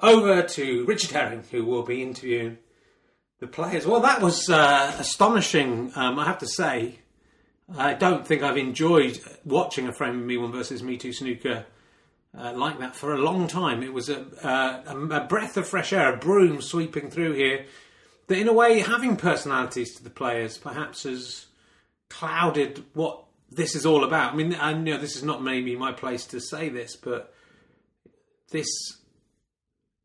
over 0.00 0.42
to 0.42 0.84
Richard 0.84 1.10
Herring, 1.10 1.42
who 1.50 1.64
will 1.64 1.82
be 1.82 2.02
interviewing 2.02 2.58
the 3.40 3.46
players. 3.46 3.86
Well, 3.86 4.00
that 4.00 4.22
was 4.22 4.48
uh, 4.48 4.94
astonishing, 4.98 5.92
um, 5.96 6.18
I 6.18 6.24
have 6.24 6.38
to 6.38 6.46
say. 6.46 7.00
I 7.74 7.94
don't 7.94 8.26
think 8.26 8.42
I've 8.42 8.56
enjoyed 8.56 9.18
watching 9.44 9.88
a 9.88 9.92
frame 9.92 10.20
of 10.20 10.24
Me 10.24 10.36
One 10.36 10.52
versus 10.52 10.82
Me 10.82 10.96
Two 10.96 11.12
snooker 11.12 11.66
uh, 12.36 12.52
like 12.52 12.78
that 12.78 12.94
for 12.94 13.12
a 13.12 13.18
long 13.18 13.48
time. 13.48 13.82
It 13.82 13.92
was 13.92 14.08
a, 14.08 14.24
uh, 14.46 14.94
a, 15.10 15.20
breath 15.24 15.56
of 15.56 15.66
fresh 15.66 15.92
air, 15.92 16.14
a 16.14 16.16
broom 16.16 16.60
sweeping 16.60 17.10
through 17.10 17.32
here. 17.32 17.66
That, 18.28 18.38
in 18.38 18.48
a 18.48 18.52
way, 18.52 18.80
having 18.80 19.16
personalities 19.16 19.94
to 19.96 20.04
the 20.04 20.10
players 20.10 20.58
perhaps 20.58 21.04
has 21.04 21.46
clouded 22.08 22.84
what 22.92 23.24
this 23.50 23.74
is 23.74 23.84
all 23.84 24.04
about. 24.04 24.34
I 24.34 24.36
mean, 24.36 24.56
I 24.60 24.72
know 24.72 24.98
this 24.98 25.16
is 25.16 25.22
not 25.22 25.42
maybe 25.42 25.74
my 25.76 25.92
place 25.92 26.26
to 26.26 26.40
say 26.40 26.68
this, 26.68 26.94
but 26.94 27.32
this 28.50 28.68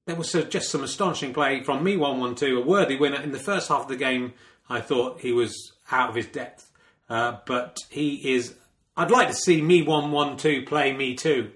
there 0.07 0.15
was 0.15 0.31
just 0.31 0.71
some 0.71 0.83
astonishing 0.83 1.31
play 1.31 1.61
from 1.61 1.83
me. 1.83 1.95
One 1.95 2.19
one 2.19 2.33
two, 2.33 2.59
a 2.59 2.65
worthy 2.65 2.97
winner 2.97 3.21
in 3.21 3.31
the 3.31 3.39
first 3.39 3.69
half 3.69 3.83
of 3.83 3.87
the 3.87 3.95
game. 3.95 4.33
I 4.67 4.81
thought 4.81 5.19
he 5.19 5.31
was 5.31 5.73
out 5.91 6.09
of 6.09 6.15
his 6.15 6.27
depth 6.27 6.70
uh, 7.11 7.39
but 7.45 7.77
he 7.89 8.35
is. 8.35 8.55
I'd 8.95 9.11
like 9.11 9.27
to 9.27 9.33
see 9.33 9.61
me 9.61 9.81
one 9.81 10.11
one 10.11 10.37
two 10.37 10.63
play 10.65 10.93
me 10.93 11.13
two, 11.15 11.51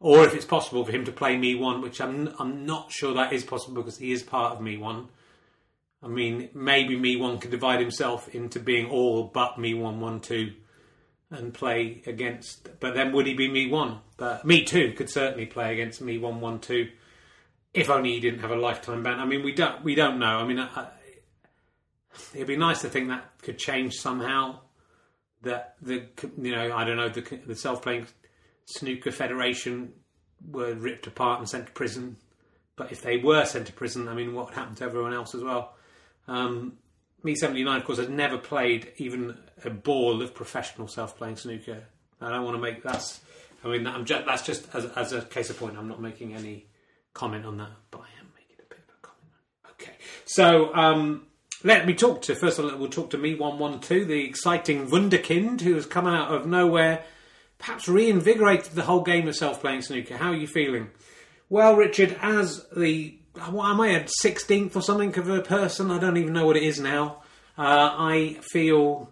or 0.00 0.24
if 0.24 0.34
it's 0.34 0.44
possible 0.44 0.84
for 0.84 0.90
him 0.90 1.04
to 1.04 1.12
play 1.12 1.36
me 1.36 1.54
one, 1.54 1.80
which 1.82 2.00
I'm 2.00 2.34
I'm 2.40 2.66
not 2.66 2.90
sure 2.90 3.14
that 3.14 3.32
is 3.32 3.44
possible 3.44 3.80
because 3.80 3.98
he 3.98 4.10
is 4.10 4.24
part 4.24 4.54
of 4.54 4.60
me 4.60 4.76
one. 4.76 5.08
I 6.02 6.08
mean, 6.08 6.50
maybe 6.52 6.96
me 6.96 7.14
one 7.14 7.38
could 7.38 7.52
divide 7.52 7.78
himself 7.78 8.28
into 8.34 8.58
being 8.58 8.90
all 8.90 9.22
but 9.22 9.56
me 9.56 9.72
one 9.72 10.00
one 10.00 10.18
two, 10.18 10.54
and 11.30 11.54
play 11.54 12.02
against. 12.04 12.68
But 12.80 12.96
then 12.96 13.12
would 13.12 13.26
he 13.26 13.34
be 13.34 13.48
me 13.48 13.68
one? 13.68 14.00
But 14.16 14.44
me 14.44 14.64
two 14.64 14.94
could 14.94 15.10
certainly 15.10 15.46
play 15.46 15.72
against 15.72 16.00
me 16.00 16.18
one 16.18 16.40
one 16.40 16.58
two, 16.58 16.88
if 17.72 17.88
only 17.88 18.14
he 18.14 18.20
didn't 18.20 18.40
have 18.40 18.50
a 18.50 18.56
lifetime 18.56 19.04
ban. 19.04 19.20
I 19.20 19.26
mean, 19.26 19.44
we 19.44 19.52
don't 19.52 19.84
we 19.84 19.94
don't 19.94 20.18
know. 20.18 20.38
I 20.38 20.44
mean, 20.44 20.58
I, 20.58 20.88
it'd 22.34 22.48
be 22.48 22.56
nice 22.56 22.80
to 22.80 22.88
think 22.88 23.08
that 23.10 23.30
could 23.42 23.58
change 23.58 23.94
somehow 23.94 24.58
that 25.42 25.76
the 25.80 26.06
you 26.40 26.54
know 26.54 26.74
I 26.74 26.84
don't 26.84 26.96
know 26.96 27.08
the, 27.08 27.40
the 27.46 27.56
self 27.56 27.82
playing 27.82 28.06
snooker 28.66 29.10
federation 29.10 29.92
were 30.46 30.74
ripped 30.74 31.06
apart 31.06 31.40
and 31.40 31.48
sent 31.48 31.66
to 31.66 31.72
prison. 31.72 32.16
But 32.76 32.92
if 32.92 33.02
they 33.02 33.16
were 33.16 33.44
sent 33.44 33.66
to 33.66 33.72
prison, 33.72 34.06
I 34.06 34.14
mean, 34.14 34.34
what 34.34 34.54
happened 34.54 34.76
to 34.76 34.84
everyone 34.84 35.12
else 35.12 35.34
as 35.34 35.42
well? 35.42 35.74
Um, 36.28 36.74
me 37.22 37.34
seventy 37.34 37.64
nine, 37.64 37.80
of 37.80 37.84
course, 37.84 37.98
had 37.98 38.10
never 38.10 38.38
played 38.38 38.92
even 38.98 39.36
a 39.64 39.70
ball 39.70 40.22
of 40.22 40.34
professional 40.34 40.86
self 40.86 41.16
playing 41.16 41.36
snooker. 41.36 41.84
I 42.20 42.30
don't 42.30 42.44
want 42.44 42.56
to 42.56 42.62
make 42.62 42.82
that's. 42.82 43.20
I 43.64 43.68
mean, 43.68 43.86
I'm 43.88 44.04
just, 44.04 44.24
that's 44.24 44.42
just 44.42 44.72
as, 44.72 44.84
as 44.84 45.12
a 45.12 45.22
case 45.22 45.50
of 45.50 45.58
point. 45.58 45.76
I'm 45.76 45.88
not 45.88 46.00
making 46.00 46.34
any 46.34 46.66
comment 47.12 47.44
on 47.44 47.56
that, 47.56 47.70
but 47.90 48.02
I 48.02 48.20
am 48.20 48.30
making 48.36 48.56
a 48.64 48.68
bit 48.68 48.78
of 48.78 48.94
a 48.94 49.00
comment. 49.00 49.32
Okay, 49.72 49.94
so 50.24 50.72
um, 50.74 51.26
let 51.64 51.86
me 51.86 51.94
talk 51.94 52.22
to 52.22 52.34
first 52.34 52.58
of 52.58 52.64
all 52.64 52.76
we'll 52.76 52.88
talk 52.88 53.10
to 53.10 53.18
me 53.18 53.34
one 53.34 53.58
one 53.58 53.80
two 53.80 54.04
the 54.04 54.24
exciting 54.24 54.88
wunderkind 54.88 55.60
who 55.60 55.74
has 55.74 55.86
come 55.86 56.06
out 56.06 56.32
of 56.32 56.46
nowhere 56.46 57.04
perhaps 57.58 57.88
reinvigorated 57.88 58.72
the 58.72 58.82
whole 58.82 59.02
game 59.02 59.26
of 59.26 59.34
self-playing 59.34 59.82
snooker. 59.82 60.16
How 60.16 60.30
are 60.30 60.36
you 60.36 60.46
feeling? 60.46 60.90
Well 61.48 61.76
richard 61.76 62.16
as 62.22 62.66
the 62.76 63.18
what 63.50 63.70
am 63.70 63.80
i 63.80 63.92
at 63.94 64.10
16th 64.22 64.74
or 64.74 64.82
something 64.82 65.16
of 65.18 65.28
a 65.28 65.42
person? 65.42 65.90
I 65.90 65.98
don't 65.98 66.16
even 66.16 66.32
know 66.32 66.46
what 66.46 66.56
it 66.56 66.62
is 66.62 66.80
now. 66.80 67.22
Uh, 67.56 67.90
i 67.98 68.36
feel 68.52 69.10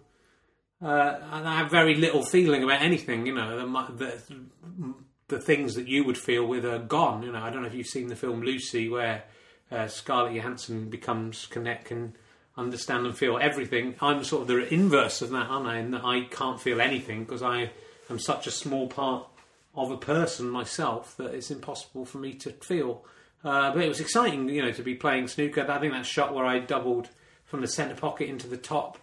uh, 0.81 1.17
i 1.31 1.57
have 1.57 1.69
very 1.69 1.95
little 1.95 2.23
feeling 2.23 2.63
about 2.63 2.81
anything 2.81 3.25
you 3.25 3.35
know 3.35 3.57
the, 3.57 3.93
the, 3.97 4.93
the 5.27 5.39
things 5.39 5.73
that 5.73 5.87
you 5.87 6.05
would 6.05 6.17
feel 6.17 6.45
with 6.45 6.65
are 6.65 6.79
gone 6.79 7.23
you 7.23 7.31
know. 7.31 7.39
I 7.39 7.49
don't 7.49 7.61
know 7.61 7.67
if 7.67 7.73
you've 7.73 7.87
seen 7.87 8.07
the 8.07 8.15
film 8.15 8.41
lucy 8.41 8.87
where 8.87 9.23
uh, 9.69 9.87
Scarlett 9.87 10.33
Johansson 10.33 10.89
becomes 10.89 11.45
connect 11.47 11.91
and 11.91 12.13
understand 12.57 13.05
and 13.05 13.17
feel 13.17 13.37
everything. 13.37 13.95
I'm 14.01 14.23
sort 14.23 14.43
of 14.43 14.47
the 14.47 14.73
inverse 14.73 15.21
of 15.21 15.29
that, 15.29 15.47
aren't 15.47 15.67
I? 15.67 15.77
And 15.77 15.95
I 15.95 16.21
can't 16.29 16.59
feel 16.59 16.81
anything 16.81 17.23
because 17.23 17.43
I 17.43 17.69
am 18.09 18.19
such 18.19 18.47
a 18.47 18.51
small 18.51 18.87
part 18.87 19.27
of 19.75 19.91
a 19.91 19.97
person 19.97 20.49
myself 20.49 21.15
that 21.17 21.35
it's 21.35 21.51
impossible 21.51 22.05
for 22.05 22.17
me 22.17 22.33
to 22.33 22.51
feel. 22.51 23.05
Uh, 23.43 23.71
but 23.71 23.83
it 23.83 23.87
was 23.87 23.99
exciting, 23.99 24.49
you 24.49 24.61
know, 24.61 24.71
to 24.71 24.81
be 24.81 24.95
playing 24.95 25.27
snooker. 25.27 25.69
I 25.69 25.79
think 25.79 25.93
that 25.93 26.05
shot 26.05 26.33
where 26.33 26.45
I 26.45 26.59
doubled 26.59 27.09
from 27.45 27.61
the 27.61 27.67
centre 27.67 27.95
pocket 27.95 28.27
into 28.27 28.47
the 28.47 28.57
top 28.57 28.97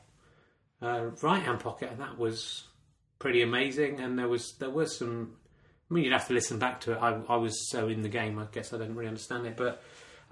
uh, 0.83 1.11
right 1.23 1.43
hand 1.43 1.61
pocket, 1.61 1.91
and 1.91 2.01
that 2.01 2.19
was 2.19 2.65
pretty 3.19 3.43
amazing. 3.43 4.01
And 4.01 4.19
there 4.19 4.29
was 4.29 4.55
there 4.59 4.71
was 4.71 4.99
some. 4.99 5.37
I 5.91 5.95
mean, 5.95 6.05
you'd 6.05 6.13
have 6.13 6.27
to 6.29 6.35
listen 6.35 6.59
back 6.59 6.81
to 6.83 6.93
it. 6.93 6.99
I, 7.01 7.21
I 7.29 7.37
was 7.37 7.71
so 7.71 7.89
in 7.89 8.03
the 8.03 8.09
game, 8.09 8.39
I 8.39 8.47
guess 8.51 8.73
I 8.73 8.79
didn't 8.79 8.97
really 8.97 9.09
understand 9.09 9.47
it, 9.47 9.57
but 9.57 9.83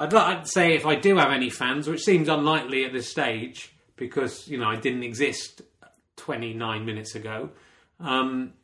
I'd 0.02 0.10
to 0.44 0.50
say 0.50 0.74
if 0.74 0.84
I 0.84 0.96
do 0.96 1.16
have 1.16 1.30
any 1.30 1.48
fans, 1.48 1.88
which 1.88 2.02
seems 2.02 2.28
unlikely 2.28 2.84
at 2.84 2.92
this 2.92 3.08
stage 3.08 3.72
because 3.94 4.48
you 4.48 4.58
know 4.58 4.66
I 4.66 4.74
didn't 4.74 5.04
exist 5.04 5.62
29 6.16 6.84
minutes 6.84 7.14
ago. 7.14 7.50
Um, 8.00 8.54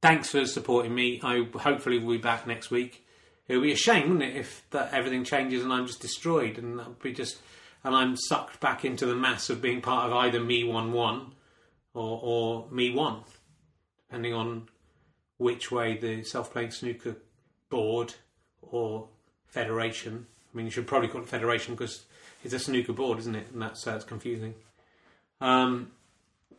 thanks 0.00 0.30
for 0.30 0.46
supporting 0.46 0.94
me. 0.94 1.20
I 1.22 1.46
hopefully 1.58 1.98
will 1.98 2.12
be 2.12 2.18
back 2.18 2.46
next 2.46 2.70
week. 2.70 3.04
It 3.46 3.56
would 3.56 3.62
be 3.62 3.72
a 3.72 3.76
shame, 3.76 4.08
wouldn't 4.08 4.34
it, 4.34 4.36
if 4.36 4.64
that 4.70 4.94
everything 4.94 5.22
changes 5.22 5.62
and 5.62 5.72
I'm 5.72 5.86
just 5.86 6.00
destroyed 6.00 6.56
and 6.56 6.78
that 6.78 6.88
would 6.88 7.02
be 7.02 7.12
just 7.12 7.36
and 7.84 7.94
I'm 7.94 8.16
sucked 8.16 8.58
back 8.58 8.86
into 8.86 9.04
the 9.04 9.14
mass 9.14 9.50
of 9.50 9.60
being 9.60 9.82
part 9.82 10.10
of 10.10 10.16
either 10.16 10.40
me 10.40 10.64
one 10.64 10.92
one 10.92 11.34
or, 11.92 12.20
or 12.22 12.70
me 12.70 12.90
one, 12.90 13.20
depending 14.08 14.32
on 14.32 14.68
which 15.36 15.70
way 15.70 15.98
the 15.98 16.24
self 16.24 16.52
playing 16.52 16.70
snooker 16.70 17.16
board 17.68 18.14
or 18.62 19.10
federation. 19.48 20.26
I 20.52 20.56
mean, 20.56 20.66
you 20.66 20.70
should 20.70 20.86
probably 20.86 21.08
call 21.08 21.22
it 21.22 21.28
federation 21.28 21.74
because 21.74 22.04
it's 22.44 22.54
a 22.54 22.58
snooker 22.58 22.92
board, 22.92 23.18
isn't 23.18 23.34
it? 23.34 23.46
And 23.52 23.62
that's 23.62 23.86
uh, 23.86 24.00
confusing. 24.06 24.54
Um, 25.40 25.90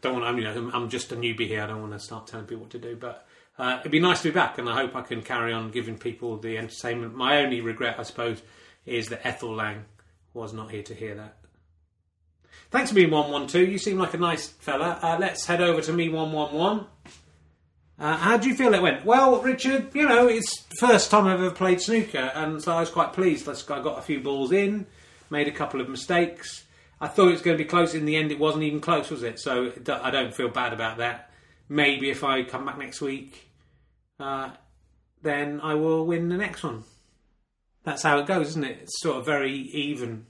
don't 0.02 0.14
want. 0.14 0.26
I 0.26 0.32
mean, 0.32 0.46
I'm, 0.46 0.72
I'm 0.74 0.90
just 0.90 1.12
a 1.12 1.16
newbie 1.16 1.48
here. 1.48 1.64
I 1.64 1.68
don't 1.68 1.82
want 1.82 1.94
to 1.94 2.00
start 2.00 2.28
telling 2.28 2.46
people 2.46 2.64
what 2.64 2.72
to 2.72 2.80
do, 2.80 2.96
but 2.96 3.28
uh, 3.58 3.78
it'd 3.80 3.92
be 3.92 4.00
nice 4.00 4.22
to 4.22 4.30
be 4.30 4.34
back, 4.34 4.58
and 4.58 4.70
I 4.70 4.76
hope 4.76 4.96
I 4.96 5.02
can 5.02 5.22
carry 5.22 5.52
on 5.52 5.72
giving 5.72 5.98
people 5.98 6.38
the 6.38 6.58
entertainment. 6.58 7.16
My 7.16 7.44
only 7.44 7.62
regret, 7.62 8.00
I 8.00 8.04
suppose, 8.04 8.42
is 8.86 9.08
that 9.10 9.26
Ethel 9.26 9.56
Lang 9.56 9.86
was 10.34 10.54
not 10.54 10.70
here 10.70 10.84
to 10.84 10.94
hear 10.94 11.16
that. 11.16 11.38
Thanks 12.70 12.92
for 12.92 12.96
being 12.96 13.12
one 13.12 13.32
one 13.32 13.48
two. 13.48 13.66
You 13.66 13.78
seem 13.78 13.98
like 13.98 14.14
a 14.14 14.18
nice 14.18 14.48
fella. 14.48 15.00
Uh, 15.02 15.18
let's 15.20 15.46
head 15.46 15.62
over 15.62 15.82
to 15.82 15.94
me 15.94 16.10
one 16.10 16.32
one 16.32 16.54
one. 16.54 16.86
Uh, 18.00 18.16
how 18.16 18.38
do 18.38 18.48
you 18.48 18.56
feel 18.56 18.74
it 18.76 18.82
went? 18.82 19.04
Well, 19.06 19.42
Richard, 19.42 19.96
you 19.96 20.08
know, 20.08 20.28
it's 20.28 20.66
first 20.80 21.10
time 21.10 21.26
I've 21.26 21.42
ever 21.42 21.52
played 21.52 21.82
snooker, 21.82 22.32
and 22.36 22.62
so 22.62 22.72
I 22.72 22.80
was 22.80 22.92
quite 22.92 23.14
pleased. 23.14 23.50
I 23.50 23.82
got 23.82 23.98
a 23.98 24.04
few 24.04 24.20
balls 24.20 24.52
in, 24.52 24.86
made 25.32 25.48
a 25.48 25.52
couple 25.52 25.82
of 25.82 25.90
mistakes. 25.90 26.66
I 27.02 27.08
thought 27.08 27.30
it 27.30 27.32
was 27.32 27.42
going 27.42 27.58
to 27.58 27.64
be 27.64 27.68
close. 27.68 27.96
In 27.96 28.06
the 28.06 28.16
end, 28.16 28.32
it 28.32 28.40
wasn't 28.40 28.64
even 28.64 28.82
close, 28.82 29.10
was 29.10 29.24
it? 29.24 29.40
So 29.40 29.72
I 29.90 30.12
don't 30.12 30.34
feel 30.34 30.50
bad 30.50 30.74
about 30.74 30.98
that. 30.98 31.32
Maybe 31.70 32.10
if 32.12 32.24
I 32.24 32.44
come 32.44 32.66
back 32.66 32.78
next 32.78 33.02
week, 33.02 33.50
uh, 34.20 34.52
then 35.24 35.60
I 35.62 35.74
will 35.74 36.06
win 36.06 36.30
the 36.30 36.38
next 36.38 36.64
one. 36.64 36.84
That's 37.84 38.04
how 38.04 38.20
it 38.20 38.28
goes, 38.28 38.50
isn't 38.50 38.64
it? 38.64 38.80
It's 38.84 39.02
sort 39.02 39.18
of 39.18 39.26
very 39.26 39.54
even. 39.54 40.26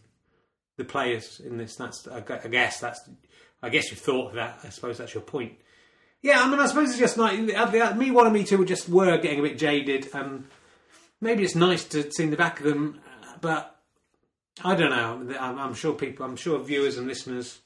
The 0.78 0.86
players 0.86 1.42
in 1.44 1.58
this. 1.58 1.76
That's 1.76 2.08
I 2.08 2.22
guess 2.22 2.80
that's. 2.80 3.02
I 3.64 3.70
guess 3.70 3.90
you 3.90 3.98
thought 3.98 4.36
that. 4.36 4.60
I 4.64 4.70
suppose 4.70 5.00
that's 5.00 5.16
your 5.16 5.24
point. 5.24 5.54
Yeah, 6.22 6.42
I 6.42 6.50
mean, 6.50 6.60
I 6.60 6.66
suppose 6.66 6.90
it's 6.90 7.00
just 7.00 7.18
like 7.18 7.40
me 7.40 8.12
one 8.12 8.26
and 8.26 8.34
me 8.34 8.44
two 8.44 8.58
were 8.58 8.66
just 8.66 8.90
were 8.90 9.18
getting 9.18 9.40
a 9.40 9.44
bit 9.44 9.58
jaded, 9.58 10.10
and 10.14 10.46
maybe 11.22 11.44
it's 11.44 11.56
nice 11.56 11.84
to 11.86 12.12
see 12.12 12.26
the 12.26 12.36
back 12.38 12.60
of 12.60 12.66
them, 12.66 13.00
but 13.40 13.78
I 14.64 14.76
don't 14.76 14.90
know. 14.90 15.38
I'm, 15.40 15.60
I'm 15.60 15.74
sure 15.74 15.94
people, 15.94 16.26
I'm 16.26 16.36
sure 16.36 16.60
viewers 16.60 16.98
and 16.98 17.08
listeners, 17.08 17.60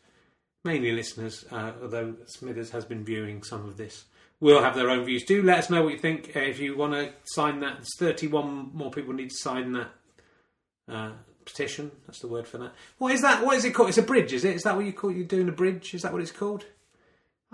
mainly 0.64 0.92
listeners, 0.92 1.46
uh, 1.52 1.72
although 1.82 2.16
Smithers 2.28 2.72
has 2.72 2.86
been 2.86 3.06
viewing 3.06 3.44
some 3.44 3.66
of 3.66 3.78
this, 3.78 4.06
will 4.40 4.62
have 4.62 4.76
their 4.76 4.90
own 4.90 5.06
views. 5.06 5.24
Do 5.24 5.42
let 5.44 5.60
us 5.60 5.70
know 5.70 5.84
what 5.84 5.94
you 5.94 6.00
think. 6.00 6.32
Uh, 6.36 6.40
if 6.40 6.60
you 6.60 6.76
want 6.76 6.94
to 6.94 7.14
sign 7.26 7.62
that, 7.62 7.78
it's 7.80 7.98
31 7.98 8.72
more 8.74 8.92
people 8.92 9.14
need 9.14 9.30
to 9.30 9.38
sign 9.38 9.72
that 9.74 9.90
uh, 10.90 11.12
petition. 11.46 11.92
That's 12.06 12.20
the 12.20 12.28
word 12.28 12.48
for 12.48 12.58
that. 12.58 12.74
What 12.98 13.14
is 13.14 13.22
that? 13.22 13.46
What 13.46 13.56
is 13.56 13.64
it 13.64 13.74
called? 13.74 13.90
It's 13.90 13.98
a 13.98 14.04
bridge, 14.04 14.34
is 14.34 14.44
it? 14.44 14.56
Is 14.56 14.64
that 14.64 14.76
what 14.76 14.86
you 14.86 14.94
call? 14.94 15.12
You're 15.12 15.26
doing 15.26 15.48
a 15.48 15.54
bridge? 15.54 15.94
Is 15.94 16.02
that 16.02 16.12
what 16.12 16.22
it's 16.22 16.32
called? 16.32 16.66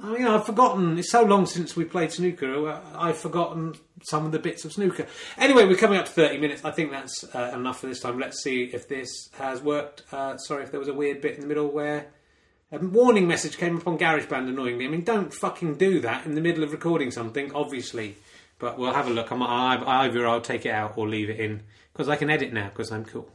I 0.02 0.12
mean, 0.12 0.28
I've 0.28 0.46
forgotten. 0.46 1.00
It's 1.00 1.10
so 1.12 1.24
long 1.24 1.48
since 1.48 1.76
we 1.76 1.84
played 1.84 2.12
snooker. 2.12 2.70
uh, 2.70 2.82
I've 2.96 3.18
forgotten 3.18 3.74
some 4.04 4.26
of 4.28 4.32
the 4.32 4.38
bits 4.38 4.64
of 4.64 4.72
snooker. 4.72 5.08
Anyway, 5.38 5.66
we're 5.66 5.76
coming 5.76 5.98
up 5.98 6.06
to 6.06 6.12
30 6.12 6.38
minutes. 6.38 6.64
I 6.64 6.72
think 6.72 6.92
that's 6.92 7.24
uh, 7.36 7.52
enough 7.56 7.80
for 7.80 7.88
this 7.88 8.02
time. 8.02 8.20
Let's 8.20 8.44
see 8.44 8.66
if 8.66 8.88
this 8.88 9.30
has 9.40 9.62
worked. 9.62 10.04
Uh, 10.12 10.38
sorry 10.38 10.64
if 10.64 10.72
there 10.72 10.80
was 10.80 10.90
a 10.90 10.94
weird 10.94 11.22
bit 11.22 11.36
in 11.36 11.42
the 11.42 11.48
middle 11.48 11.72
where 11.72 12.08
a 12.72 12.78
warning 12.78 13.28
message 13.28 13.58
came 13.58 13.78
up 13.78 13.88
on 13.88 13.98
GarageBand 13.98 14.50
annoyingly. 14.50 14.86
I 14.86 14.90
mean, 14.90 15.04
don't 15.04 15.34
fucking 15.34 15.78
do 15.78 16.00
that 16.02 16.26
in 16.26 16.36
the 16.36 16.42
middle 16.42 16.64
of 16.64 16.74
recording 16.74 17.10
something, 17.10 17.52
obviously. 17.56 18.18
But 18.60 18.78
we'll 18.78 18.94
have 18.94 19.08
a 19.08 19.12
look. 19.12 19.32
I'm, 19.32 19.42
I, 19.42 20.04
either 20.04 20.28
I'll 20.28 20.42
take 20.42 20.66
it 20.66 20.72
out 20.72 20.98
or 20.98 21.08
leave 21.08 21.30
it 21.30 21.40
in 21.40 21.64
because 21.94 22.08
I 22.08 22.18
can 22.18 22.30
edit 22.30 22.54
now 22.54 22.70
because 22.70 22.92
I'm 22.92 23.06
cool. 23.06 23.30